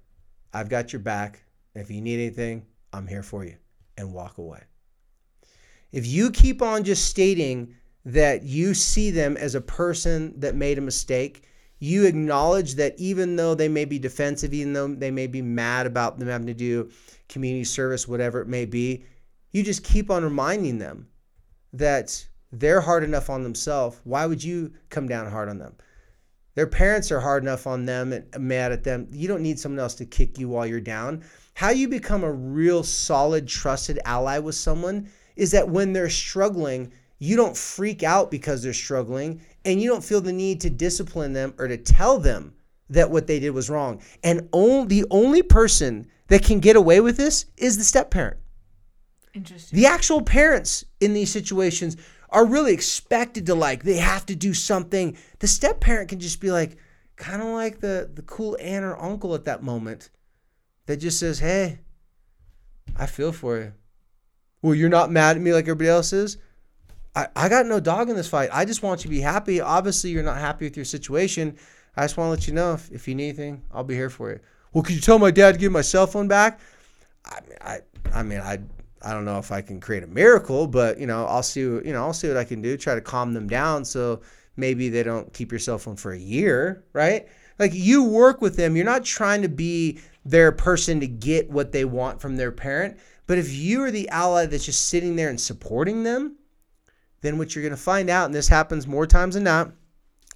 I've 0.53 0.69
got 0.69 0.91
your 0.91 1.01
back. 1.01 1.43
And 1.75 1.83
if 1.83 1.91
you 1.91 2.01
need 2.01 2.15
anything, 2.15 2.65
I'm 2.93 3.05
here 3.05 3.21
for 3.21 3.45
you. 3.45 3.57
And 3.97 4.13
walk 4.13 4.39
away. 4.39 4.63
If 5.91 6.05
you 6.05 6.31
keep 6.31 6.61
on 6.61 6.83
just 6.83 7.05
stating 7.05 7.75
that 8.07 8.43
you 8.43 8.73
see 8.73 9.11
them 9.11 9.35
as 9.35 9.53
a 9.53 9.59
person 9.59 10.33
that 10.39 10.55
made 10.55 10.77
a 10.77 10.81
mistake. 10.81 11.43
You 11.79 12.05
acknowledge 12.05 12.75
that 12.75 12.95
even 12.97 13.35
though 13.35 13.53
they 13.53 13.67
may 13.67 13.83
be 13.83 13.99
defensive, 13.99 14.53
even 14.53 14.71
though 14.71 14.87
they 14.87 15.11
may 15.11 15.27
be 15.27 15.41
mad 15.41 15.85
about 15.85 16.17
them 16.17 16.29
having 16.29 16.47
to 16.47 16.53
do 16.53 16.89
community 17.27 17.65
service, 17.65 18.07
whatever 18.07 18.39
it 18.39 18.47
may 18.47 18.65
be, 18.65 19.03
you 19.51 19.61
just 19.61 19.83
keep 19.83 20.09
on 20.09 20.23
reminding 20.23 20.79
them 20.79 21.09
that 21.73 22.25
they're 22.53 22.79
hard 22.79 23.03
enough 23.03 23.29
on 23.29 23.43
themselves. 23.43 23.99
Why 24.05 24.25
would 24.25 24.41
you 24.41 24.71
come 24.89 25.09
down 25.09 25.29
hard 25.29 25.49
on 25.49 25.57
them? 25.57 25.75
Their 26.55 26.65
parents 26.65 27.11
are 27.11 27.19
hard 27.19 27.43
enough 27.43 27.67
on 27.67 27.85
them 27.85 28.13
and 28.13 28.25
mad 28.39 28.71
at 28.71 28.85
them. 28.85 29.09
You 29.11 29.27
don't 29.27 29.43
need 29.43 29.59
someone 29.59 29.79
else 29.79 29.95
to 29.95 30.05
kick 30.05 30.39
you 30.39 30.47
while 30.47 30.65
you're 30.65 30.79
down. 30.79 31.25
How 31.55 31.71
you 31.71 31.89
become 31.89 32.23
a 32.23 32.31
real 32.31 32.83
solid, 32.83 33.49
trusted 33.49 33.99
ally 34.05 34.39
with 34.39 34.55
someone 34.55 35.09
is 35.37 35.51
that 35.51 35.69
when 35.69 35.93
they're 35.93 36.09
struggling, 36.09 36.91
you 37.19 37.35
don't 37.35 37.57
freak 37.57 38.03
out 38.03 38.29
because 38.29 38.61
they're 38.61 38.73
struggling 38.73 39.41
and 39.65 39.81
you 39.81 39.89
don't 39.89 40.03
feel 40.03 40.21
the 40.21 40.33
need 40.33 40.61
to 40.61 40.69
discipline 40.69 41.33
them 41.33 41.53
or 41.57 41.67
to 41.67 41.77
tell 41.77 42.19
them 42.19 42.53
that 42.89 43.11
what 43.11 43.27
they 43.27 43.39
did 43.39 43.51
was 43.51 43.69
wrong. 43.69 44.01
And 44.23 44.47
only, 44.53 44.87
the 44.87 45.07
only 45.09 45.41
person 45.41 46.07
that 46.27 46.43
can 46.43 46.59
get 46.59 46.75
away 46.75 46.99
with 46.99 47.17
this 47.17 47.45
is 47.57 47.77
the 47.77 47.83
step 47.83 48.11
parent. 48.11 48.37
Interesting. 49.33 49.77
The 49.77 49.85
actual 49.85 50.21
parents 50.21 50.85
in 50.99 51.13
these 51.13 51.31
situations 51.31 51.97
are 52.29 52.45
really 52.45 52.73
expected 52.73 53.45
to 53.45 53.55
like 53.55 53.83
they 53.83 53.97
have 53.97 54.25
to 54.27 54.35
do 54.35 54.53
something. 54.53 55.17
The 55.39 55.47
step 55.47 55.79
parent 55.79 56.09
can 56.09 56.19
just 56.19 56.41
be 56.41 56.51
like 56.51 56.77
kind 57.15 57.41
of 57.41 57.49
like 57.49 57.79
the 57.79 58.09
the 58.13 58.21
cool 58.23 58.57
aunt 58.59 58.85
or 58.85 58.99
uncle 59.01 59.35
at 59.35 59.45
that 59.45 59.63
moment 59.63 60.09
that 60.87 60.97
just 60.97 61.19
says, 61.19 61.39
"Hey, 61.39 61.79
I 62.95 63.05
feel 63.05 63.31
for 63.31 63.57
you." 63.57 63.73
Well, 64.67 64.75
you're 64.75 64.89
not 64.89 65.09
mad 65.09 65.37
at 65.37 65.41
me 65.41 65.53
like 65.53 65.63
everybody 65.63 65.87
else 65.87 66.11
is. 66.11 66.35
I, 67.15 67.29
I 67.37 67.47
got 67.47 67.67
no 67.67 67.79
dog 67.79 68.09
in 68.09 68.17
this 68.17 68.27
fight. 68.27 68.49
I 68.51 68.65
just 68.65 68.83
want 68.83 68.99
you 68.99 69.03
to 69.03 69.15
be 69.15 69.21
happy. 69.21 69.61
Obviously, 69.61 70.09
you're 70.09 70.23
not 70.23 70.39
happy 70.39 70.65
with 70.65 70.75
your 70.75 70.83
situation. 70.83 71.55
I 71.95 72.01
just 72.01 72.17
want 72.17 72.27
to 72.27 72.31
let 72.31 72.47
you 72.49 72.53
know 72.53 72.73
if, 72.73 72.91
if 72.91 73.07
you 73.07 73.15
need 73.15 73.29
anything, 73.29 73.63
I'll 73.71 73.85
be 73.85 73.95
here 73.95 74.09
for 74.09 74.29
you. 74.29 74.41
Well, 74.73 74.83
could 74.83 74.95
you 74.95 74.99
tell 74.99 75.19
my 75.19 75.31
dad 75.31 75.53
to 75.53 75.57
give 75.57 75.71
my 75.71 75.79
cell 75.79 76.05
phone 76.05 76.27
back? 76.27 76.59
I 77.23 77.39
mean, 77.47 77.57
I, 77.61 77.79
I 78.13 78.23
mean, 78.23 78.39
I, 78.41 78.59
I 79.01 79.13
don't 79.13 79.23
know 79.23 79.37
if 79.37 79.53
I 79.53 79.61
can 79.61 79.79
create 79.79 80.03
a 80.03 80.07
miracle, 80.07 80.67
but 80.67 80.99
you 80.99 81.07
know, 81.07 81.25
I'll 81.27 81.43
see, 81.43 81.61
you 81.61 81.93
know, 81.93 82.03
I'll 82.03 82.11
see 82.11 82.27
what 82.27 82.35
I 82.35 82.43
can 82.43 82.61
do. 82.61 82.75
Try 82.75 82.93
to 82.93 82.99
calm 82.99 83.33
them 83.33 83.47
down 83.47 83.85
so 83.85 84.19
maybe 84.57 84.89
they 84.89 85.01
don't 85.01 85.31
keep 85.31 85.49
your 85.49 85.59
cell 85.59 85.77
phone 85.77 85.95
for 85.95 86.11
a 86.11 86.19
year, 86.19 86.83
right? 86.91 87.25
Like 87.57 87.71
you 87.73 88.03
work 88.03 88.41
with 88.41 88.57
them. 88.57 88.75
You're 88.75 88.83
not 88.83 89.05
trying 89.05 89.43
to 89.43 89.49
be 89.49 90.01
their 90.25 90.51
person 90.51 90.99
to 90.99 91.07
get 91.07 91.49
what 91.49 91.71
they 91.71 91.85
want 91.85 92.19
from 92.19 92.35
their 92.35 92.51
parent. 92.51 92.97
But 93.27 93.37
if 93.37 93.53
you 93.53 93.83
are 93.83 93.91
the 93.91 94.09
ally 94.09 94.45
that's 94.45 94.65
just 94.65 94.87
sitting 94.87 95.15
there 95.15 95.29
and 95.29 95.39
supporting 95.39 96.03
them, 96.03 96.37
then 97.21 97.37
what 97.37 97.53
you're 97.53 97.63
going 97.63 97.71
to 97.71 97.77
find 97.77 98.09
out, 98.09 98.25
and 98.25 98.33
this 98.33 98.47
happens 98.47 98.87
more 98.87 99.05
times 99.05 99.35
than 99.35 99.43
not, 99.43 99.71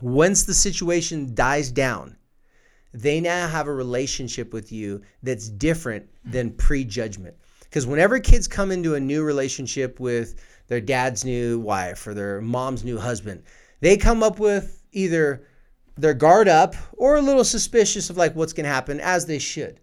once 0.02 0.44
the 0.44 0.54
situation 0.54 1.34
dies 1.34 1.72
down, 1.72 2.18
they 2.94 3.22
now 3.22 3.48
have 3.48 3.68
a 3.68 3.74
relationship 3.74 4.52
with 4.52 4.72
you 4.72 5.02
that's 5.24 5.48
different 5.48 6.10
than 6.26 6.52
prejudgment. 6.52 7.36
Because 7.62 7.88
whenever 7.88 8.20
kids 8.20 8.48
come 8.48 8.72
into 8.72 8.96
a 8.96 9.00
new 9.00 9.24
relationship 9.24 10.00
with 10.00 10.44
their 10.68 10.82
dad's 10.82 11.24
new 11.24 11.60
wife 11.60 12.06
or 12.06 12.14
their 12.14 12.42
mom's 12.42 12.84
new 12.84 12.98
husband, 12.98 13.44
they 13.80 13.96
come 13.96 14.22
up 14.22 14.40
with 14.40 14.84
either 14.92 15.48
their 15.96 16.14
guard 16.14 16.50
up 16.50 16.76
or 16.94 17.16
a 17.16 17.22
little 17.22 17.46
suspicious 17.46 18.10
of 18.10 18.18
like 18.18 18.36
what's 18.36 18.54
going 18.54 18.66
to 18.66 18.70
happen, 18.70 19.00
as 19.00 19.26
they 19.26 19.40
should. 19.40 19.80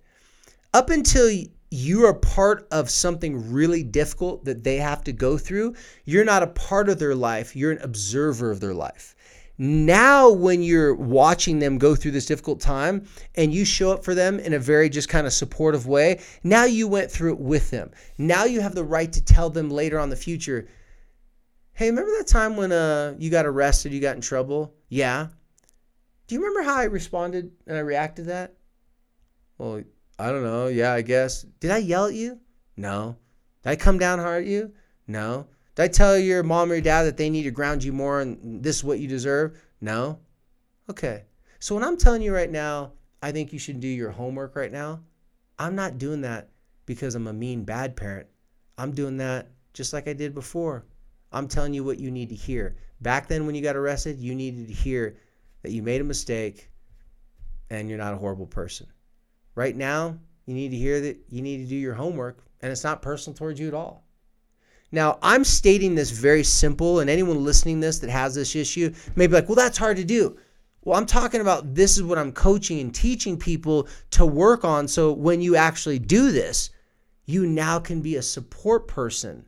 Up 0.75 0.91
until 0.91 1.31
you 1.71 2.07
are 2.07 2.15
part 2.15 2.67
of 2.71 2.89
something 2.89 3.53
really 3.53 3.83
difficult 3.83 4.45
that 4.45 4.65
they 4.65 4.77
have 4.77 5.05
to 5.05 5.13
go 5.13 5.37
through. 5.37 5.75
You're 6.05 6.25
not 6.25 6.43
a 6.43 6.49
part 6.49 6.89
of 6.89 6.99
their 6.99 7.15
life, 7.15 7.55
you're 7.55 7.73
an 7.73 7.83
observer 7.83 8.51
of 8.51 8.61
their 8.61 8.75
life. 8.75 9.15
Now, 9.61 10.31
when 10.31 10.63
you're 10.63 10.95
watching 10.95 11.59
them 11.59 11.79
go 11.79 11.97
through 11.97 12.13
this 12.13 12.27
difficult 12.27 12.61
time 12.61 13.07
and 13.35 13.53
you 13.53 13.65
show 13.65 13.91
up 13.91 14.05
for 14.05 14.15
them 14.15 14.39
in 14.39 14.53
a 14.53 14.59
very 14.59 14.89
just 14.89 15.09
kind 15.09 15.27
of 15.27 15.33
supportive 15.33 15.87
way, 15.87 16.21
now 16.45 16.65
you 16.65 16.87
went 16.87 17.11
through 17.11 17.33
it 17.33 17.41
with 17.41 17.71
them. 17.71 17.91
Now 18.19 18.45
you 18.45 18.61
have 18.61 18.77
the 18.77 18.85
right 18.85 19.13
to 19.13 19.25
tell 19.25 19.51
them 19.51 19.69
later 19.69 19.99
on 19.99 20.11
the 20.11 20.17
future, 20.17 20.69
hey, 21.73 21.91
remember 21.91 22.13
that 22.19 22.29
time 22.29 22.57
when 22.57 22.71
uh, 22.71 23.15
you 23.19 23.31
got 23.31 23.47
arrested, 23.47 23.93
you 23.93 24.01
got 24.01 24.15
in 24.15 24.23
trouble? 24.23 24.75
Yeah. 24.89 25.27
Do 26.29 26.37
you 26.37 26.41
remember 26.41 26.63
how 26.63 26.77
I 26.77 26.85
responded 26.85 27.51
and 27.67 27.77
I 27.77 27.81
reacted 27.81 28.27
to 28.27 28.31
that? 28.31 28.55
Well, 29.59 29.83
I 30.19 30.31
don't 30.31 30.43
know. 30.43 30.67
Yeah, 30.67 30.93
I 30.93 31.03
guess. 31.03 31.43
Did 31.61 31.71
I 31.71 31.79
yell 31.79 32.07
at 32.07 32.15
you? 32.15 32.41
No. 32.77 33.17
Did 33.63 33.71
I 33.71 33.77
come 33.77 33.99
down 33.99 34.19
hard 34.19 34.45
at 34.45 34.49
you? 34.49 34.73
No. 35.07 35.47
Did 35.75 35.83
I 35.83 35.89
tell 35.89 36.19
your 36.19 36.43
mom 36.43 36.71
or 36.71 36.75
your 36.75 36.83
dad 36.83 37.05
that 37.05 37.17
they 37.17 37.31
need 37.31 37.45
to 37.45 37.51
ground 37.51 37.85
you 37.85 37.93
more 37.93 38.21
and 38.21 38.63
this 38.63 38.79
is 38.79 38.85
what 38.85 38.99
you 38.99 39.07
deserve? 39.07 39.61
No. 39.81 40.19
Okay. 40.91 41.25
So 41.61 41.75
when 41.75 41.85
I'm 41.85 41.97
telling 41.97 42.23
you 42.23 42.35
right 42.35 42.51
now, 42.51 42.93
I 43.23 43.33
think 43.33 43.53
you 43.53 43.59
should 43.59 43.81
do 43.81 43.89
your 43.89 44.11
homework 44.11 44.57
right 44.57 44.73
now, 44.73 45.01
I'm 45.59 45.75
not 45.75 45.99
doing 45.99 46.21
that 46.23 46.51
because 46.87 47.15
I'm 47.15 47.27
a 47.27 47.33
mean, 47.33 47.65
bad 47.65 47.97
parent. 47.97 48.29
I'm 48.77 48.93
doing 48.93 49.17
that 49.19 49.51
just 49.73 49.93
like 49.93 50.09
I 50.09 50.13
did 50.13 50.35
before. 50.35 50.87
I'm 51.33 51.49
telling 51.49 51.75
you 51.75 51.85
what 51.85 51.99
you 51.99 52.11
need 52.11 52.29
to 52.31 52.35
hear. 52.35 52.77
Back 53.01 53.29
then, 53.29 53.45
when 53.47 53.55
you 53.55 53.63
got 53.63 53.77
arrested, 53.77 54.19
you 54.19 54.35
needed 54.35 54.69
to 54.69 54.73
hear 54.73 55.19
that 55.63 55.73
you 55.73 55.83
made 55.83 56.01
a 56.01 56.05
mistake 56.05 56.71
and 57.71 57.89
you're 57.89 57.99
not 57.99 58.15
a 58.15 58.19
horrible 58.19 58.47
person. 58.47 58.87
Right 59.59 59.75
now, 59.75 60.17
you 60.47 60.55
need 60.55 60.71
to 60.71 60.77
hear 60.77 61.01
that 61.01 61.19
you 61.29 61.43
need 61.43 61.57
to 61.57 61.69
do 61.69 61.75
your 61.75 61.95
homework, 61.95 62.45
and 62.61 62.71
it's 62.71 62.85
not 62.85 63.03
personal 63.03 63.37
towards 63.37 63.59
you 63.59 63.67
at 63.67 63.75
all. 63.75 64.05
Now, 64.93 65.19
I'm 65.21 65.43
stating 65.43 65.97
this 65.97 66.13
very 66.13 66.45
simple, 66.45 67.01
and 67.01 67.11
anyone 67.11 67.43
listening 67.43 67.81
this 67.81 67.99
that 67.99 68.09
has 68.09 68.37
this 68.37 68.55
issue 68.55 68.95
may 69.17 69.27
be 69.27 69.33
like, 69.33 69.49
well, 69.49 69.57
that's 69.57 69.77
hard 69.77 69.97
to 69.97 70.05
do. 70.05 70.39
Well, 70.85 70.97
I'm 70.97 71.07
talking 71.07 71.41
about 71.41 71.75
this 71.75 71.97
is 71.97 72.05
what 72.05 72.19
I'm 72.19 72.31
coaching 72.31 72.79
and 72.79 72.95
teaching 72.95 73.37
people 73.37 73.89
to 74.13 74.25
work 74.25 74.65
on. 74.65 74.87
So 74.87 75.13
when 75.13 75.41
you 75.41 75.57
actually 75.57 75.99
do 75.99 76.31
this, 76.31 76.71
you 77.27 77.45
now 77.45 77.81
can 77.81 78.01
be 78.01 78.15
a 78.15 78.23
support 78.23 78.87
person. 78.87 79.45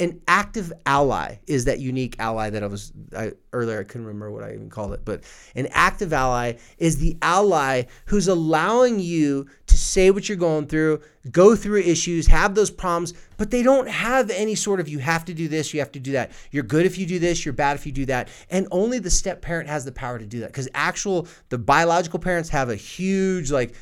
An 0.00 0.20
active 0.26 0.72
ally 0.86 1.36
is 1.46 1.66
that 1.66 1.78
unique 1.78 2.16
ally 2.18 2.50
that 2.50 2.64
I 2.64 2.66
was 2.66 2.92
I, 3.16 3.32
earlier. 3.52 3.78
I 3.78 3.84
couldn't 3.84 4.06
remember 4.06 4.32
what 4.32 4.42
I 4.42 4.52
even 4.52 4.68
called 4.68 4.92
it, 4.92 5.04
but 5.04 5.22
an 5.54 5.68
active 5.70 6.12
ally 6.12 6.54
is 6.78 6.98
the 6.98 7.16
ally 7.22 7.84
who's 8.06 8.26
allowing 8.26 8.98
you 8.98 9.46
to 9.68 9.78
say 9.78 10.10
what 10.10 10.28
you're 10.28 10.36
going 10.36 10.66
through, 10.66 11.00
go 11.30 11.54
through 11.54 11.80
issues, 11.80 12.26
have 12.26 12.56
those 12.56 12.72
problems, 12.72 13.14
but 13.36 13.52
they 13.52 13.62
don't 13.62 13.88
have 13.88 14.30
any 14.30 14.56
sort 14.56 14.80
of 14.80 14.88
you 14.88 14.98
have 14.98 15.24
to 15.26 15.34
do 15.34 15.46
this, 15.46 15.72
you 15.72 15.78
have 15.78 15.92
to 15.92 16.00
do 16.00 16.12
that. 16.12 16.32
You're 16.50 16.64
good 16.64 16.86
if 16.86 16.98
you 16.98 17.06
do 17.06 17.20
this, 17.20 17.44
you're 17.44 17.54
bad 17.54 17.76
if 17.76 17.86
you 17.86 17.92
do 17.92 18.06
that, 18.06 18.28
and 18.50 18.66
only 18.72 18.98
the 18.98 19.10
step 19.10 19.42
parent 19.42 19.68
has 19.68 19.84
the 19.84 19.92
power 19.92 20.18
to 20.18 20.26
do 20.26 20.40
that 20.40 20.48
because 20.48 20.68
actual 20.74 21.28
the 21.50 21.58
biological 21.58 22.18
parents 22.18 22.48
have 22.48 22.68
a 22.68 22.76
huge 22.76 23.52
like 23.52 23.74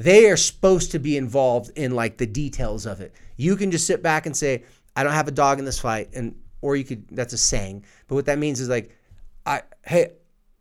they 0.00 0.30
are 0.30 0.36
supposed 0.36 0.92
to 0.92 0.98
be 0.98 1.18
involved 1.18 1.70
in 1.76 1.94
like 1.94 2.16
the 2.16 2.26
details 2.26 2.86
of 2.86 3.02
it. 3.02 3.14
You 3.36 3.54
can 3.54 3.70
just 3.70 3.86
sit 3.86 4.02
back 4.02 4.24
and 4.24 4.34
say, 4.34 4.64
I 5.00 5.02
don't 5.02 5.14
have 5.14 5.28
a 5.28 5.32
dog 5.32 5.58
in 5.58 5.64
this 5.64 5.78
fight, 5.78 6.10
and 6.12 6.34
or 6.60 6.76
you 6.76 6.84
could 6.84 7.08
that's 7.10 7.32
a 7.32 7.38
saying, 7.38 7.86
but 8.06 8.16
what 8.16 8.26
that 8.26 8.38
means 8.38 8.60
is 8.60 8.68
like, 8.68 8.94
I 9.46 9.62
hey, 9.82 10.12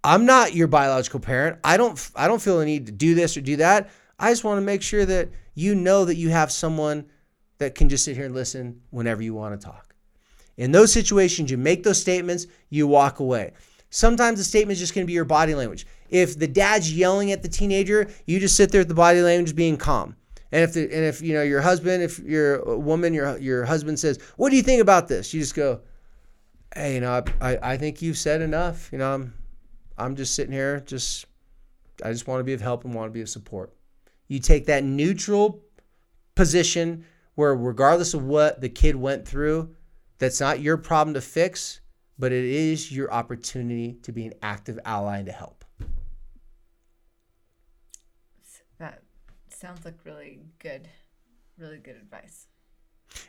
I'm 0.01 0.25
not 0.25 0.55
your 0.55 0.67
biological 0.67 1.19
parent. 1.19 1.59
I 1.61 1.75
don't 1.75 2.09
I 2.15 2.29
don't 2.29 2.41
feel 2.41 2.57
the 2.57 2.65
need 2.65 2.85
to 2.85 2.93
do 2.93 3.15
this 3.15 3.35
or 3.35 3.41
do 3.41 3.57
that. 3.57 3.89
I 4.17 4.31
just 4.31 4.45
want 4.45 4.57
to 4.57 4.65
make 4.65 4.81
sure 4.81 5.05
that 5.05 5.27
you 5.55 5.75
know 5.75 6.05
that 6.05 6.15
you 6.15 6.29
have 6.29 6.53
someone 6.53 7.05
that 7.57 7.75
can 7.75 7.89
just 7.89 8.05
sit 8.05 8.15
here 8.15 8.25
and 8.25 8.33
listen 8.33 8.79
whenever 8.91 9.21
you 9.21 9.33
want 9.33 9.59
to 9.59 9.67
talk. 9.67 9.93
In 10.55 10.71
those 10.71 10.93
situations, 10.93 11.51
you 11.51 11.57
make 11.57 11.83
those 11.83 11.99
statements, 11.99 12.47
you 12.69 12.87
walk 12.87 13.19
away. 13.19 13.51
Sometimes 13.89 14.37
the 14.37 14.45
statement 14.45 14.73
is 14.73 14.79
just 14.79 14.95
going 14.95 15.03
to 15.03 15.07
be 15.07 15.13
your 15.13 15.25
body 15.25 15.53
language. 15.53 15.85
If 16.09 16.39
the 16.39 16.47
dad's 16.47 16.95
yelling 16.95 17.33
at 17.33 17.41
the 17.43 17.49
teenager, 17.49 18.09
you 18.25 18.39
just 18.39 18.55
sit 18.55 18.71
there 18.71 18.79
with 18.79 18.87
the 18.87 18.93
body 18.93 19.21
language 19.21 19.53
being 19.53 19.75
calm. 19.75 20.15
And 20.51 20.63
if 20.63 20.73
the, 20.73 20.83
and 20.83 21.05
if 21.05 21.21
you 21.21 21.33
know 21.33 21.43
your 21.43 21.61
husband, 21.61 22.01
if 22.01 22.19
you're 22.19 22.57
a 22.57 22.77
woman, 22.77 23.13
your 23.13 23.37
your 23.37 23.65
husband 23.65 23.99
says, 23.99 24.19
"What 24.37 24.49
do 24.49 24.55
you 24.55 24.63
think 24.63 24.81
about 24.81 25.07
this?" 25.07 25.33
You 25.33 25.41
just 25.41 25.55
go, 25.55 25.81
"Hey, 26.73 26.95
you 26.95 27.01
know, 27.01 27.23
I, 27.39 27.57
I 27.61 27.77
think 27.77 28.01
you've 28.01 28.17
said 28.17 28.41
enough. 28.41 28.89
You 28.91 28.97
know, 28.97 29.13
I'm 29.13 29.33
I'm 29.97 30.15
just 30.15 30.35
sitting 30.35 30.53
here, 30.53 30.79
just 30.79 31.27
I 32.03 32.11
just 32.11 32.27
want 32.27 32.39
to 32.39 32.43
be 32.43 32.53
of 32.53 32.61
help 32.61 32.83
and 32.83 32.93
want 32.93 33.09
to 33.09 33.13
be 33.13 33.21
of 33.21 33.29
support." 33.29 33.73
You 34.27 34.39
take 34.39 34.65
that 34.65 34.83
neutral 34.83 35.63
position 36.35 37.05
where, 37.35 37.55
regardless 37.55 38.13
of 38.13 38.23
what 38.23 38.61
the 38.61 38.69
kid 38.69 38.95
went 38.95 39.27
through, 39.27 39.75
that's 40.17 40.39
not 40.39 40.59
your 40.61 40.77
problem 40.77 41.13
to 41.13 41.21
fix, 41.21 41.81
but 42.17 42.31
it 42.31 42.43
is 42.43 42.91
your 42.91 43.11
opportunity 43.13 43.93
to 44.03 44.11
be 44.11 44.25
an 44.25 44.33
active 44.41 44.79
ally 44.83 45.17
and 45.17 45.25
to 45.27 45.31
help. 45.31 45.63
That 48.77 49.01
sounds 49.59 49.83
like 49.83 49.95
really 50.05 50.39
good, 50.59 50.87
really 51.57 51.79
good 51.79 51.97
advice. 51.97 52.47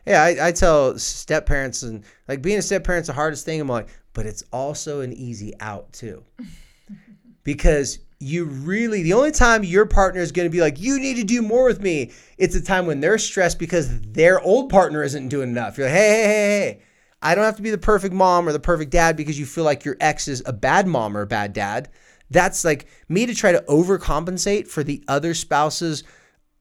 Yeah, 0.07 0.23
I, 0.23 0.49
I 0.49 0.53
tell 0.53 0.99
step 0.99 1.47
parents 1.47 1.83
and 1.83 2.05
like 2.29 2.43
being 2.43 2.59
a 2.59 2.63
step 2.63 2.85
parent's 2.85 3.09
the 3.09 3.13
hardest 3.13 3.45
thing. 3.45 3.61
I'm 3.61 3.69
like, 3.69 3.89
but 4.13 4.27
it's 4.27 4.45
also 4.53 5.01
an 5.01 5.13
easy 5.13 5.53
out 5.61 5.93
too. 5.93 6.23
because 7.45 7.99
you 8.21 8.45
really 8.45 9.03
the 9.03 9.15
only 9.15 9.31
time 9.31 9.65
your 9.65 9.87
partner 9.87 10.21
is 10.21 10.31
going 10.31 10.47
to 10.47 10.53
be 10.53 10.61
like 10.61 10.79
you 10.79 11.01
need 11.01 11.17
to 11.17 11.25
do 11.25 11.41
more 11.41 11.65
with 11.65 11.81
me 11.81 12.13
it's 12.37 12.55
a 12.55 12.61
time 12.61 12.85
when 12.85 13.01
they're 13.01 13.17
stressed 13.17 13.59
because 13.59 13.99
their 14.03 14.39
old 14.43 14.69
partner 14.69 15.03
isn't 15.03 15.29
doing 15.29 15.49
enough 15.49 15.79
you're 15.79 15.87
like 15.87 15.97
hey 15.97 16.11
hey 16.11 16.25
hey 16.25 16.59
hey 16.59 16.83
i 17.23 17.35
don't 17.35 17.45
have 17.45 17.57
to 17.57 17.63
be 17.63 17.71
the 17.71 17.79
perfect 17.79 18.15
mom 18.15 18.47
or 18.47 18.53
the 18.53 18.61
perfect 18.61 18.91
dad 18.91 19.17
because 19.17 19.39
you 19.39 19.47
feel 19.47 19.65
like 19.65 19.87
your 19.87 19.97
ex 20.01 20.29
is 20.29 20.43
a 20.45 20.53
bad 20.53 20.87
mom 20.87 21.17
or 21.17 21.23
a 21.23 21.27
bad 21.27 21.55
dad 21.55 21.89
that's 22.31 22.63
like 22.63 22.87
me 23.09 23.25
to 23.25 23.35
try 23.35 23.53
to 23.53 23.65
overcompensate 23.71 24.69
for 24.69 24.85
the 24.85 25.03
other 25.09 25.33
spouse's 25.33 26.05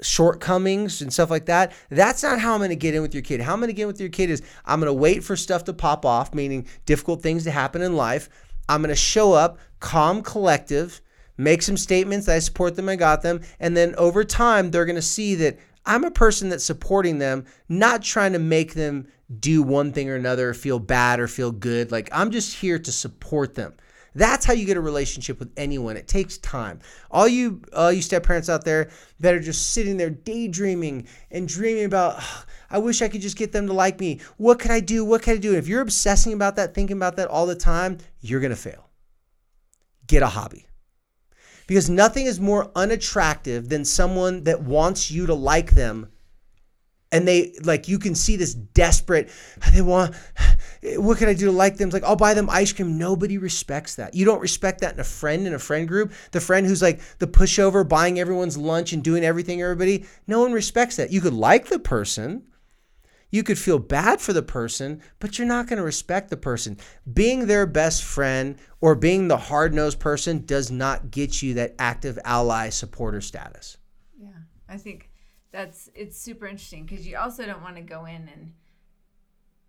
shortcomings 0.01 1.01
and 1.01 1.11
stuff 1.11 1.29
like 1.29 1.45
that. 1.47 1.73
That's 1.89 2.23
not 2.23 2.39
how 2.39 2.53
I'm 2.53 2.59
going 2.59 2.69
to 2.69 2.75
get 2.75 2.95
in 2.95 3.01
with 3.01 3.13
your 3.13 3.23
kid. 3.23 3.41
How 3.41 3.53
I'm 3.53 3.59
going 3.59 3.67
to 3.67 3.73
get 3.73 3.83
in 3.83 3.87
with 3.87 3.99
your 3.99 4.09
kid 4.09 4.29
is 4.29 4.41
I'm 4.65 4.79
going 4.79 4.87
to 4.87 4.93
wait 4.93 5.23
for 5.23 5.35
stuff 5.35 5.63
to 5.65 5.73
pop 5.73 6.05
off, 6.05 6.33
meaning 6.33 6.67
difficult 6.85 7.21
things 7.21 7.43
to 7.43 7.51
happen 7.51 7.81
in 7.81 7.95
life. 7.95 8.29
I'm 8.67 8.81
going 8.81 8.89
to 8.89 8.95
show 8.95 9.33
up 9.33 9.59
calm, 9.79 10.21
collective, 10.21 11.01
make 11.37 11.61
some 11.61 11.77
statements 11.77 12.25
that 12.27 12.35
I 12.35 12.39
support 12.39 12.75
them, 12.75 12.89
I 12.89 12.95
got 12.95 13.21
them, 13.21 13.41
and 13.59 13.75
then 13.75 13.95
over 13.95 14.23
time 14.23 14.71
they're 14.71 14.85
going 14.85 14.95
to 14.95 15.01
see 15.01 15.35
that 15.35 15.57
I'm 15.85 16.03
a 16.03 16.11
person 16.11 16.49
that's 16.49 16.65
supporting 16.65 17.17
them, 17.17 17.45
not 17.67 18.03
trying 18.03 18.33
to 18.33 18.39
make 18.39 18.73
them 18.73 19.07
do 19.39 19.63
one 19.63 19.91
thing 19.91 20.09
or 20.09 20.15
another, 20.15 20.49
or 20.49 20.53
feel 20.53 20.79
bad 20.79 21.19
or 21.19 21.27
feel 21.27 21.51
good. 21.51 21.91
Like 21.91 22.09
I'm 22.11 22.31
just 22.31 22.57
here 22.57 22.77
to 22.79 22.91
support 22.91 23.55
them. 23.55 23.73
That's 24.19 24.43
how 24.43 24.51
you 24.51 24.65
get 24.65 24.75
a 24.75 24.81
relationship 24.81 25.39
with 25.39 25.49
anyone. 25.55 25.95
It 25.95 26.09
takes 26.09 26.37
time. 26.39 26.81
All 27.09 27.25
you, 27.25 27.61
all 27.73 27.89
you 27.89 28.01
step 28.01 28.23
parents 28.23 28.49
out 28.49 28.65
there 28.65 28.89
that 29.21 29.33
are 29.33 29.39
just 29.39 29.71
sitting 29.71 29.95
there 29.95 30.09
daydreaming 30.09 31.07
and 31.31 31.47
dreaming 31.47 31.85
about, 31.85 32.21
I 32.69 32.79
wish 32.79 33.01
I 33.01 33.07
could 33.07 33.21
just 33.21 33.37
get 33.37 33.53
them 33.53 33.67
to 33.67 33.73
like 33.73 33.97
me. 34.01 34.19
What 34.35 34.59
could 34.59 34.71
I 34.71 34.81
do? 34.81 35.05
What 35.05 35.21
can 35.21 35.35
I 35.35 35.37
do? 35.37 35.51
And 35.51 35.57
if 35.57 35.69
you're 35.69 35.79
obsessing 35.79 36.33
about 36.33 36.57
that, 36.57 36.73
thinking 36.73 36.97
about 36.97 37.15
that 37.15 37.29
all 37.29 37.45
the 37.45 37.55
time, 37.55 37.99
you're 38.19 38.41
gonna 38.41 38.57
fail. 38.57 38.89
Get 40.05 40.21
a 40.21 40.27
hobby. 40.27 40.67
Because 41.65 41.89
nothing 41.89 42.25
is 42.25 42.41
more 42.41 42.71
unattractive 42.75 43.69
than 43.69 43.85
someone 43.85 44.43
that 44.43 44.61
wants 44.61 45.09
you 45.09 45.27
to 45.27 45.33
like 45.33 45.71
them 45.71 46.09
and 47.11 47.27
they 47.27 47.55
like 47.63 47.87
you 47.87 47.97
can 47.97 48.13
see 48.15 48.35
this 48.35 48.53
desperate 48.53 49.29
they 49.73 49.81
want 49.81 50.15
what 50.95 51.17
can 51.17 51.27
i 51.27 51.33
do 51.33 51.45
to 51.45 51.51
like 51.51 51.77
them? 51.77 51.89
It's 51.89 51.93
like 51.93 52.03
i'll 52.03 52.15
buy 52.15 52.33
them 52.33 52.49
ice 52.49 52.71
cream. 52.71 52.97
Nobody 52.97 53.37
respects 53.37 53.95
that. 53.95 54.13
You 54.13 54.25
don't 54.25 54.39
respect 54.39 54.81
that 54.81 54.93
in 54.93 54.99
a 54.99 55.03
friend 55.03 55.47
in 55.47 55.53
a 55.53 55.59
friend 55.59 55.87
group. 55.87 56.13
The 56.31 56.41
friend 56.41 56.65
who's 56.65 56.81
like 56.81 57.01
the 57.19 57.27
pushover 57.27 57.87
buying 57.87 58.19
everyone's 58.19 58.57
lunch 58.57 58.93
and 58.93 59.03
doing 59.03 59.23
everything 59.23 59.61
everybody 59.61 60.05
no 60.27 60.41
one 60.41 60.53
respects 60.53 60.95
that. 60.97 61.11
You 61.11 61.21
could 61.21 61.33
like 61.33 61.67
the 61.67 61.79
person. 61.79 62.43
You 63.31 63.43
could 63.43 63.59
feel 63.59 63.77
bad 63.77 64.21
for 64.21 64.33
the 64.33 64.41
person 64.41 65.01
but 65.19 65.37
you're 65.37 65.47
not 65.47 65.67
going 65.67 65.77
to 65.77 65.83
respect 65.83 66.29
the 66.29 66.37
person. 66.37 66.77
Being 67.11 67.45
their 67.45 67.65
best 67.65 68.03
friend 68.03 68.57
or 68.81 68.95
being 68.95 69.27
the 69.27 69.37
hard-nosed 69.37 69.99
person 69.99 70.45
does 70.45 70.71
not 70.71 71.11
get 71.11 71.41
you 71.41 71.55
that 71.55 71.75
active 71.77 72.17
ally 72.23 72.69
supporter 72.69 73.21
status. 73.21 73.77
Yeah, 74.17 74.29
I 74.67 74.77
think 74.77 75.08
that's 75.51 75.89
it's 75.95 76.19
super 76.19 76.45
interesting 76.47 76.85
because 76.85 77.07
you 77.07 77.17
also 77.17 77.45
don't 77.45 77.61
want 77.63 77.75
to 77.77 77.81
go 77.81 78.05
in 78.05 78.29
and 78.33 78.53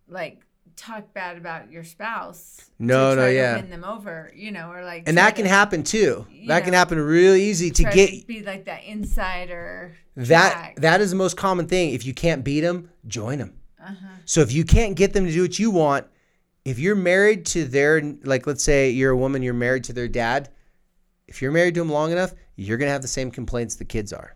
like 0.09 0.43
talk 0.77 1.13
bad 1.13 1.37
about 1.37 1.71
your 1.71 1.85
spouse. 1.85 2.71
No, 2.79 3.11
to 3.15 3.21
no, 3.23 3.27
to 3.27 3.35
yeah. 3.35 3.57
win 3.57 3.71
them 3.71 3.85
over, 3.85 4.31
you 4.35 4.53
know, 4.53 4.71
or 4.71 4.85
like 4.85 5.05
and 5.07 5.17
that 5.19 5.35
can 5.35 5.45
to- 5.45 5.51
happen 5.51 5.83
too 5.83 6.27
that 6.47 6.65
can 6.65 6.73
happen 6.73 6.99
real 6.99 7.35
easy 7.35 7.71
to 7.71 7.85
get 7.85 8.27
be 8.27 8.43
like 8.43 8.65
that 8.67 8.85
insider. 8.85 9.97
that 10.17 10.53
track. 10.53 10.77
that 10.81 11.01
is 11.01 11.11
the 11.11 11.17
most 11.17 11.37
common 11.37 11.67
thing 11.67 11.91
if 11.91 12.05
you 12.07 12.15
can't 12.15 12.45
beat 12.45 12.61
them 12.61 12.91
join 13.07 13.39
them 13.39 13.55
Uh-huh. 13.83 14.07
so 14.25 14.41
if 14.41 14.53
you 14.53 14.65
can't 14.65 14.97
get 14.97 15.13
them 15.13 15.25
to 15.27 15.33
do 15.33 15.43
what 15.43 15.59
you 15.59 15.71
want 15.71 16.07
if 16.65 16.79
you're 16.79 16.97
married 16.97 17.47
to 17.47 17.65
their 17.65 18.01
like 18.25 18.47
let's 18.47 18.63
say 18.65 18.91
you're 18.91 19.13
a 19.13 19.17
woman 19.17 19.43
you're 19.43 19.55
married 19.55 19.85
to 19.85 19.93
their 19.93 20.09
dad 20.09 20.49
if 21.29 21.41
you're 21.43 21.53
married 21.53 21.75
to 21.75 21.81
them 21.81 21.91
long 21.91 22.11
enough 22.13 22.33
you're 22.57 22.77
going 22.79 22.89
to 22.89 22.93
have 22.93 23.03
the 23.03 23.09
same 23.09 23.31
complaints 23.31 23.77
the 23.77 23.85
kids 23.85 24.13
are 24.13 24.35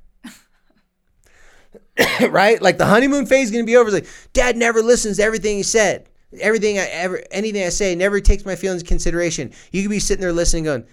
right 2.30 2.60
like 2.60 2.78
the 2.78 2.86
honeymoon 2.86 3.26
phase 3.26 3.46
is 3.46 3.50
going 3.50 3.64
to 3.64 3.66
be 3.66 3.76
over 3.76 3.88
it's 3.88 4.06
like 4.06 4.32
dad 4.32 4.56
never 4.56 4.82
listens 4.82 5.18
to 5.18 5.22
everything 5.22 5.56
he 5.56 5.62
said 5.62 6.08
everything 6.40 6.78
i 6.78 6.84
ever 6.86 7.22
anything 7.30 7.62
i 7.64 7.68
say 7.68 7.94
never 7.94 8.20
takes 8.20 8.44
my 8.44 8.56
feelings 8.56 8.82
into 8.82 8.88
consideration 8.88 9.52
you 9.72 9.82
could 9.82 9.90
be 9.90 10.00
sitting 10.00 10.20
there 10.20 10.32
listening 10.32 10.64
going 10.64 10.84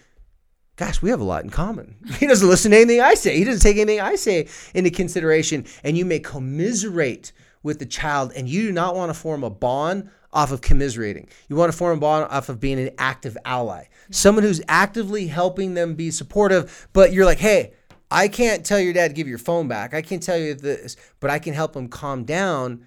gosh, 0.81 0.99
we 0.99 1.11
have 1.11 1.19
a 1.19 1.23
lot 1.23 1.43
in 1.43 1.49
common. 1.51 1.95
He 2.19 2.25
doesn't 2.25 2.47
listen 2.47 2.71
to 2.71 2.77
anything 2.77 3.01
I 3.01 3.13
say. 3.13 3.37
He 3.37 3.43
doesn't 3.43 3.61
take 3.61 3.77
anything 3.77 4.01
I 4.01 4.15
say 4.15 4.47
into 4.73 4.89
consideration. 4.89 5.65
And 5.83 5.95
you 5.95 6.05
may 6.05 6.19
commiserate 6.19 7.33
with 7.61 7.77
the 7.77 7.85
child, 7.85 8.33
and 8.35 8.49
you 8.49 8.63
do 8.63 8.71
not 8.71 8.95
want 8.95 9.13
to 9.13 9.13
form 9.13 9.43
a 9.43 9.49
bond 9.51 10.09
off 10.33 10.51
of 10.51 10.61
commiserating. 10.61 11.27
You 11.49 11.55
want 11.55 11.71
to 11.71 11.77
form 11.77 11.97
a 11.97 12.01
bond 12.01 12.31
off 12.31 12.49
of 12.49 12.59
being 12.59 12.79
an 12.79 12.89
active 12.97 13.37
ally, 13.45 13.83
mm-hmm. 13.83 14.13
someone 14.13 14.43
who's 14.43 14.61
actively 14.67 15.27
helping 15.27 15.75
them 15.75 15.93
be 15.93 16.09
supportive. 16.09 16.87
But 16.93 17.13
you're 17.13 17.25
like, 17.25 17.37
hey, 17.37 17.73
I 18.11 18.27
can't 18.27 18.65
tell 18.65 18.79
your 18.79 18.93
dad 18.93 19.07
to 19.07 19.13
give 19.13 19.27
your 19.27 19.37
phone 19.37 19.67
back. 19.67 19.93
I 19.93 20.01
can't 20.01 20.21
tell 20.21 20.37
you 20.37 20.53
this, 20.53 20.97
but 21.19 21.29
I 21.29 21.39
can 21.39 21.53
help 21.53 21.75
him 21.75 21.87
calm 21.87 22.25
down. 22.25 22.85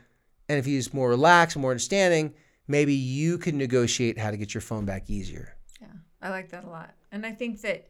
And 0.48 0.58
if 0.58 0.66
he's 0.66 0.92
more 0.92 1.08
relaxed 1.08 1.56
more 1.56 1.70
understanding, 1.70 2.34
maybe 2.68 2.94
you 2.94 3.38
can 3.38 3.56
negotiate 3.56 4.18
how 4.18 4.30
to 4.30 4.36
get 4.36 4.52
your 4.52 4.60
phone 4.60 4.84
back 4.84 5.08
easier. 5.08 5.56
Yeah, 5.80 5.88
I 6.20 6.28
like 6.28 6.50
that 6.50 6.64
a 6.64 6.68
lot. 6.68 6.94
And 7.10 7.24
I 7.24 7.32
think 7.32 7.62
that 7.62 7.88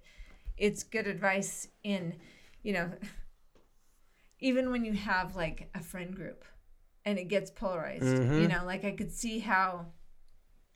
it's 0.57 0.85
good 0.85 1.09
advice 1.09 1.67
in, 1.83 2.15
you 2.63 2.73
know, 2.73 2.93
even 4.39 4.71
when 4.71 4.85
you 4.85 4.93
have 4.93 5.35
like 5.35 5.69
a 5.75 5.81
friend 5.81 6.15
group 6.15 6.45
and 7.05 7.19
it 7.19 7.25
gets 7.25 7.51
polarized, 7.51 8.05
you 8.05 8.13
mm-hmm. 8.13 8.47
know, 8.47 8.65
like 8.65 8.85
I 8.85 8.93
could 8.93 9.11
see 9.11 9.41
how 9.41 9.87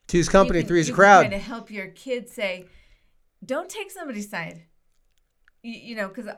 Two's 0.09 0.29
company, 0.29 0.61
can- 0.61 0.69
three's 0.69 0.89
a 0.89 0.93
crowd. 0.93 1.23
Try 1.23 1.31
to 1.31 1.39
help 1.39 1.71
your 1.71 1.89
kids 1.89 2.33
say, 2.33 2.67
don't 3.45 3.69
take 3.69 3.91
somebody's 3.91 4.29
side. 4.29 4.63
You, 5.63 5.73
you 5.73 5.95
know, 5.97 6.09
because 6.09 6.29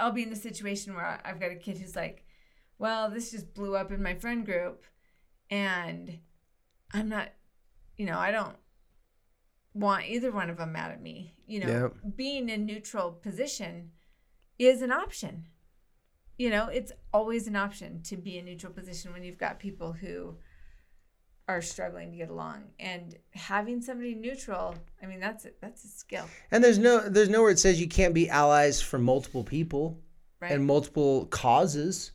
I'll 0.00 0.12
be 0.12 0.22
in 0.24 0.32
a 0.32 0.36
situation 0.36 0.94
where 0.94 1.20
I've 1.24 1.40
got 1.40 1.50
a 1.52 1.56
kid 1.56 1.78
who's 1.78 1.96
like, 1.96 2.24
well, 2.78 3.10
this 3.10 3.30
just 3.30 3.54
blew 3.54 3.76
up 3.76 3.92
in 3.92 4.02
my 4.02 4.14
friend 4.14 4.44
group, 4.44 4.84
and 5.50 6.18
I'm 6.92 7.08
not, 7.08 7.28
you 7.96 8.06
know, 8.06 8.18
I 8.18 8.30
don't 8.32 8.56
want 9.72 10.06
either 10.06 10.30
one 10.32 10.50
of 10.50 10.56
them 10.58 10.72
mad 10.72 10.90
at 10.92 11.02
me. 11.02 11.34
You 11.46 11.60
know, 11.60 11.66
being 12.16 12.48
in 12.48 12.64
neutral 12.66 13.12
position 13.12 13.90
is 14.58 14.82
an 14.82 14.90
option. 14.92 15.46
you 16.38 16.50
know, 16.50 16.66
it's 16.66 16.92
always 17.12 17.46
an 17.46 17.56
option 17.56 18.02
to 18.02 18.16
be 18.16 18.38
in 18.38 18.44
neutral 18.44 18.72
position 18.72 19.12
when 19.12 19.22
you've 19.22 19.38
got 19.38 19.58
people 19.60 19.92
who 19.92 20.36
are 21.46 21.60
struggling 21.60 22.10
to 22.10 22.16
get 22.16 22.30
along 22.30 22.62
and 22.80 23.16
having 23.32 23.80
somebody 23.82 24.14
neutral 24.14 24.74
i 25.02 25.06
mean 25.06 25.20
that's 25.20 25.44
a, 25.44 25.50
that's 25.60 25.84
a 25.84 25.88
skill 25.88 26.26
And 26.50 26.64
there's 26.64 26.78
no 26.78 27.00
there's 27.08 27.28
nowhere 27.28 27.50
it 27.50 27.58
says 27.58 27.80
you 27.80 27.88
can't 27.88 28.14
be 28.14 28.30
allies 28.30 28.80
for 28.80 28.98
multiple 28.98 29.44
people 29.44 29.98
right 30.40 30.52
and 30.52 30.66
multiple 30.66 31.26
causes. 31.26 32.12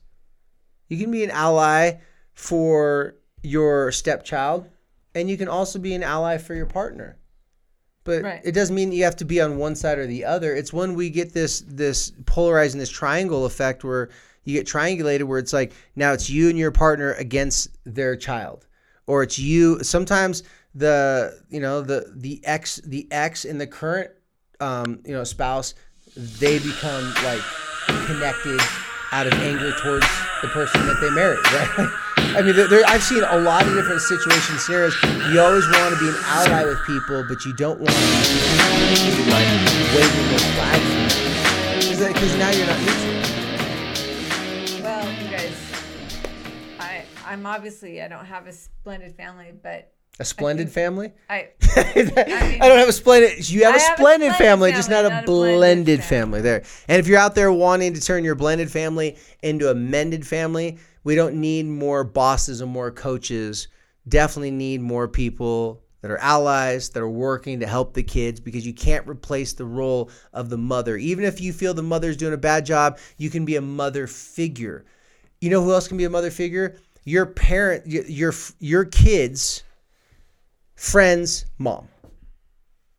You 0.88 0.98
can 0.98 1.12
be 1.12 1.24
an 1.24 1.32
ally 1.32 2.00
for 2.34 3.16
your 3.44 3.92
stepchild, 3.92 4.68
and 5.14 5.30
you 5.30 5.38
can 5.38 5.48
also 5.48 5.78
be 5.80 5.94
an 5.94 6.04
ally 6.04 6.38
for 6.38 6.56
your 6.56 6.66
partner. 6.66 7.18
But 8.04 8.24
Right. 8.24 8.42
it 8.44 8.54
doesn't 8.54 8.76
mean 8.76 8.92
you 8.92 9.04
have 9.04 9.16
to 9.18 9.26
be 9.26 9.40
on 9.42 9.58
one 9.58 9.76
side 9.76 10.00
or 10.00 10.08
the 10.08 10.26
other. 10.26 10.56
It's 10.56 10.74
when 10.74 10.96
we 10.96 11.10
get 11.12 11.34
this 11.34 11.64
this 11.68 12.12
polarizing 12.26 12.80
this 12.80 12.90
triangle 12.90 13.46
effect 13.46 13.84
where 13.84 14.10
you 14.44 14.54
get 14.54 14.66
triangulated 14.68 15.24
where 15.24 15.40
it's 15.40 15.54
like 15.54 15.72
now 15.96 16.14
it's 16.14 16.30
you 16.30 16.50
and 16.50 16.58
your 16.58 16.72
partner 16.72 17.14
against 17.14 17.70
their 17.86 18.16
child. 18.16 18.66
Or 19.10 19.24
it's 19.24 19.40
you 19.40 19.84
sometimes 19.84 20.44
the 20.76 21.42
you 21.50 21.60
know 21.60 21.82
the 21.82 22.14
the 22.16 22.40
ex 22.46 22.76
the 22.86 23.08
ex 23.10 23.44
and 23.44 23.60
the 23.60 23.66
current 23.66 24.12
um, 24.60 25.02
you 25.04 25.14
know 25.14 25.24
spouse 25.24 25.74
they 26.16 26.60
become 26.60 27.12
like 27.24 27.42
connected 28.06 28.62
out 29.12 29.26
of 29.26 29.34
anger 29.34 29.72
towards 29.82 30.06
the 30.44 30.48
person 30.50 30.86
that 30.86 31.02
they 31.02 31.10
married, 31.10 31.40
right? 31.54 31.90
I 32.38 32.44
mean, 32.44 32.56
there, 32.56 32.84
I've 32.86 33.02
seen 33.02 33.24
a 33.24 33.40
lot 33.40 33.66
of 33.66 33.74
different 33.74 34.02
situation 34.02 34.60
scenarios. 34.60 34.96
You 35.34 35.42
always 35.42 35.66
want 35.66 35.96
to 35.96 36.00
be 36.00 36.10
an 36.10 36.16
ally 36.26 36.66
with 36.66 36.78
people, 36.86 37.26
but 37.28 37.44
you 37.46 37.54
don't 37.54 37.80
want 37.80 37.90
to 37.90 37.98
be 37.98 39.26
like 39.26 39.50
waving 39.98 40.30
those 40.30 40.46
flags 40.54 41.10
because 41.98 42.38
now 42.38 42.52
you're 42.52 42.68
not 42.68 43.09
i'm 47.30 47.46
obviously 47.46 48.02
i 48.02 48.08
don't 48.08 48.26
have 48.26 48.48
a 48.48 48.54
splendid 48.54 49.16
family 49.16 49.52
but 49.64 49.94
A 50.20 50.26
splendid 50.26 50.70
family. 50.70 51.14
i 51.30 51.48
I 51.76 52.58
don't 52.68 52.78
have 52.78 52.90
a 52.90 52.94
splendid. 52.94 53.50
You 53.50 53.64
have 53.64 53.76
I 53.76 53.78
a 53.78 53.80
have 53.80 53.94
a 53.94 54.02
splendid 54.02 54.34
splendid 54.34 54.36
family, 54.36 54.72
just 54.72 54.90
not 54.90 55.06
a 55.06 55.10
not 55.10 55.24
a 55.24 55.26
blended 55.26 55.58
blended 55.58 56.04
family. 56.04 56.40
family. 56.40 56.42
There. 56.42 56.64
And 56.90 57.00
if 57.00 57.08
you're 57.08 57.20
out 57.20 57.36
there 57.36 57.52
wanting 57.54 57.94
to 57.94 58.02
turn 58.02 58.24
your 58.26 58.36
blended 58.36 58.70
family 58.72 59.18
into 59.44 59.70
a 59.70 59.76
mended 59.76 60.26
family, 60.28 60.78
we 61.04 61.16
don't 61.16 61.36
need 61.36 61.68
more 61.68 62.04
bosses 62.04 62.60
and 62.62 62.72
more 62.72 62.92
coaches. 62.92 63.68
Definitely 64.08 64.52
need 64.52 64.82
more 64.82 65.08
people 65.08 65.84
that 66.02 66.12
are 66.12 66.18
allies 66.18 66.90
that 66.90 67.02
are 67.04 67.10
working 67.10 67.60
to 67.60 67.68
help 67.68 67.94
the 67.94 68.04
kids 68.04 68.40
because 68.40 68.66
you 68.66 68.74
can't 68.74 69.08
replace 69.08 69.54
the 69.54 69.66
role 69.66 70.10
of 70.34 70.50
the 70.50 70.58
mother. 70.58 70.98
Even 70.98 71.24
if 71.24 71.40
you 71.40 71.54
feel 71.54 71.74
the 71.74 71.84
mother's 71.84 72.18
doing 72.18 72.34
a 72.34 72.38
bad 72.38 72.66
job, 72.66 72.98
you 73.18 73.30
can 73.30 73.46
be 73.46 73.56
a 73.58 73.62
mother 73.62 74.08
figure. 74.08 74.86
You 75.40 75.50
know 75.50 75.64
who 75.64 75.72
else 75.72 75.88
can 75.88 75.98
be 75.98 76.04
a 76.06 76.10
mother 76.10 76.32
figure? 76.32 76.76
Your 77.10 77.26
parent, 77.26 77.88
your 77.88 78.34
your, 78.60 78.86
kids 78.86 79.64
friend's 80.76 81.46
mom. 81.58 81.88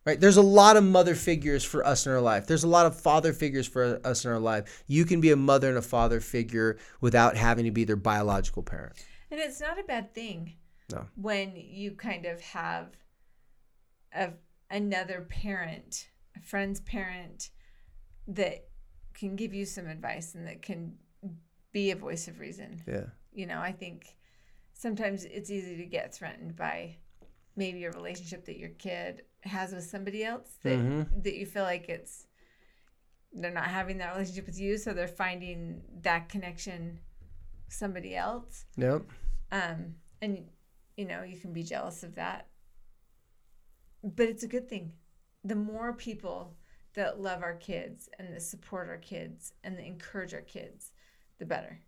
Right? 0.05 0.19
There's 0.19 0.37
a 0.37 0.41
lot 0.41 0.77
of 0.77 0.83
mother 0.83 1.13
figures 1.13 1.63
for 1.63 1.85
us 1.85 2.05
in 2.07 2.11
our 2.11 2.21
life. 2.21 2.47
There's 2.47 2.63
a 2.63 2.67
lot 2.67 2.87
of 2.87 2.99
father 2.99 3.33
figures 3.33 3.67
for 3.67 4.01
us 4.03 4.25
in 4.25 4.31
our 4.31 4.39
life. 4.39 4.83
You 4.87 5.05
can 5.05 5.21
be 5.21 5.29
a 5.31 5.35
mother 5.35 5.69
and 5.69 5.77
a 5.77 5.81
father 5.83 6.19
figure 6.19 6.77
without 7.01 7.37
having 7.37 7.65
to 7.65 7.71
be 7.71 7.83
their 7.83 7.95
biological 7.95 8.63
parent. 8.63 8.93
and 9.29 9.39
it's 9.39 9.61
not 9.61 9.79
a 9.79 9.83
bad 9.83 10.13
thing 10.15 10.55
No. 10.91 11.05
when 11.15 11.53
you 11.55 11.91
kind 11.91 12.25
of 12.25 12.41
have 12.41 12.87
a, 14.13 14.31
another 14.71 15.21
parent 15.29 16.09
a 16.35 16.39
friend's 16.41 16.79
parent 16.81 17.51
that 18.27 18.65
can 19.13 19.35
give 19.35 19.53
you 19.53 19.65
some 19.65 19.87
advice 19.87 20.33
and 20.35 20.47
that 20.47 20.61
can 20.61 20.95
be 21.71 21.91
a 21.91 21.95
voice 21.95 22.27
of 22.27 22.39
reason 22.39 22.81
Yeah. 22.87 23.05
You 23.33 23.45
know 23.45 23.59
i 23.59 23.71
think 23.71 24.15
sometimes 24.73 25.25
it's 25.25 25.49
easy 25.49 25.77
to 25.77 25.85
get 25.85 26.13
threatened 26.13 26.55
by 26.55 26.95
maybe 27.55 27.83
a 27.85 27.91
relationship 27.91 28.45
that 28.45 28.57
your 28.57 28.69
kid 28.69 29.23
has 29.41 29.73
with 29.73 29.83
somebody 29.83 30.23
else 30.23 30.57
that 30.63 30.77
Mhm. 30.79 31.23
that 31.23 31.35
you 31.35 31.45
feel 31.45 31.63
like 31.63 31.89
it's 31.89 32.27
they're 33.33 33.51
not 33.51 33.67
having 33.67 33.97
that 33.99 34.11
relationship 34.13 34.45
with 34.45 34.59
you 34.59 34.77
so 34.77 34.93
they're 34.93 35.07
finding 35.07 35.81
that 36.01 36.27
connection 36.29 36.99
with 37.65 37.73
somebody 37.73 38.15
else 38.15 38.65
Yep. 38.77 39.03
um 39.51 39.95
and 40.21 40.49
you 40.97 41.05
know 41.05 41.23
you 41.23 41.37
can 41.39 41.53
be 41.53 41.63
jealous 41.63 42.03
of 42.03 42.15
that 42.15 42.47
but 44.03 44.27
it's 44.27 44.43
a 44.43 44.47
good 44.47 44.67
thing 44.67 44.93
the 45.43 45.55
more 45.55 45.93
people 45.93 46.55
that 46.93 47.19
love 47.21 47.41
our 47.41 47.55
kids 47.55 48.09
and 48.19 48.33
that 48.33 48.41
support 48.41 48.89
our 48.89 48.97
kids 48.97 49.53
and 49.63 49.77
that 49.77 49.85
encourage 49.85 50.33
our 50.33 50.41
kids 50.41 50.91
the 51.39 51.45
better 51.45 51.79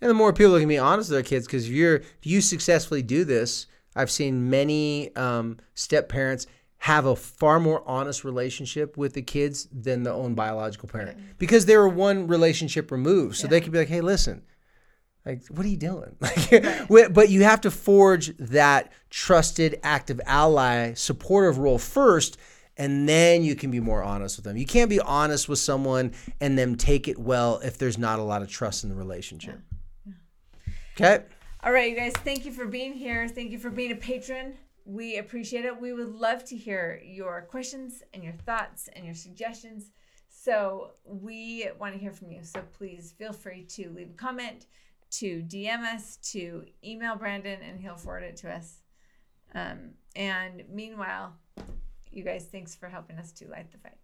And 0.00 0.10
the 0.10 0.14
more 0.14 0.32
people 0.32 0.58
can 0.58 0.68
be 0.68 0.78
honest 0.78 1.10
with 1.10 1.16
their 1.16 1.28
kids, 1.28 1.46
because 1.46 1.66
if 1.66 1.72
you're 1.72 1.96
if 1.96 2.24
you 2.24 2.40
successfully 2.40 3.02
do 3.02 3.24
this, 3.24 3.66
I've 3.96 4.10
seen 4.10 4.50
many 4.50 5.14
um, 5.16 5.58
step 5.74 6.08
parents 6.08 6.46
have 6.78 7.06
a 7.06 7.16
far 7.16 7.58
more 7.58 7.82
honest 7.86 8.24
relationship 8.24 8.98
with 8.98 9.14
the 9.14 9.22
kids 9.22 9.66
than 9.72 10.02
the 10.02 10.12
own 10.12 10.34
biological 10.34 10.86
parent 10.86 11.18
because 11.38 11.64
they 11.64 11.76
were 11.78 11.88
one 11.88 12.26
relationship 12.26 12.90
removed. 12.90 13.36
So 13.36 13.46
they 13.46 13.60
could 13.60 13.72
be 13.72 13.78
like, 13.78 13.88
"Hey, 13.88 14.02
listen, 14.02 14.42
like, 15.24 15.46
what 15.46 15.64
are 15.64 15.68
you 15.70 15.78
doing?" 15.78 16.16
Like, 16.90 17.14
but 17.14 17.30
you 17.30 17.44
have 17.44 17.62
to 17.62 17.70
forge 17.70 18.36
that 18.36 18.92
trusted, 19.08 19.80
active 19.82 20.20
ally, 20.26 20.92
supportive 20.94 21.56
role 21.58 21.78
first. 21.78 22.36
And 22.76 23.08
then 23.08 23.44
you 23.44 23.54
can 23.54 23.70
be 23.70 23.78
more 23.78 24.02
honest 24.02 24.36
with 24.36 24.44
them. 24.44 24.56
You 24.56 24.66
can't 24.66 24.90
be 24.90 24.98
honest 24.98 25.48
with 25.48 25.60
someone 25.60 26.12
and 26.40 26.58
then 26.58 26.74
take 26.74 27.06
it 27.06 27.16
well 27.16 27.60
if 27.60 27.78
there's 27.78 27.96
not 27.96 28.18
a 28.18 28.22
lot 28.22 28.42
of 28.42 28.48
trust 28.48 28.82
in 28.82 28.90
the 28.90 28.96
relationship. 28.96 29.60
Okay. 30.96 31.24
All 31.64 31.72
right, 31.72 31.90
you 31.90 31.96
guys, 31.96 32.12
thank 32.18 32.44
you 32.44 32.52
for 32.52 32.66
being 32.66 32.92
here. 32.92 33.26
Thank 33.26 33.50
you 33.50 33.58
for 33.58 33.68
being 33.68 33.90
a 33.90 33.96
patron. 33.96 34.54
We 34.84 35.18
appreciate 35.18 35.64
it. 35.64 35.80
We 35.80 35.92
would 35.92 36.14
love 36.14 36.44
to 36.44 36.56
hear 36.56 37.02
your 37.04 37.42
questions 37.42 38.04
and 38.12 38.22
your 38.22 38.34
thoughts 38.46 38.88
and 38.92 39.04
your 39.04 39.14
suggestions. 39.14 39.90
So 40.28 40.92
we 41.04 41.68
want 41.80 41.94
to 41.94 41.98
hear 41.98 42.12
from 42.12 42.30
you. 42.30 42.44
So 42.44 42.62
please 42.78 43.12
feel 43.18 43.32
free 43.32 43.64
to 43.70 43.90
leave 43.90 44.10
a 44.10 44.14
comment, 44.14 44.66
to 45.12 45.42
DM 45.42 45.82
us, 45.82 46.18
to 46.32 46.64
email 46.84 47.16
Brandon, 47.16 47.58
and 47.60 47.80
he'll 47.80 47.96
forward 47.96 48.22
it 48.22 48.36
to 48.36 48.52
us. 48.52 48.82
Um, 49.52 49.94
and 50.14 50.62
meanwhile, 50.70 51.34
you 52.12 52.22
guys, 52.22 52.46
thanks 52.52 52.76
for 52.76 52.88
helping 52.88 53.18
us 53.18 53.32
to 53.32 53.48
light 53.48 53.72
the 53.72 53.78
fight. 53.78 53.98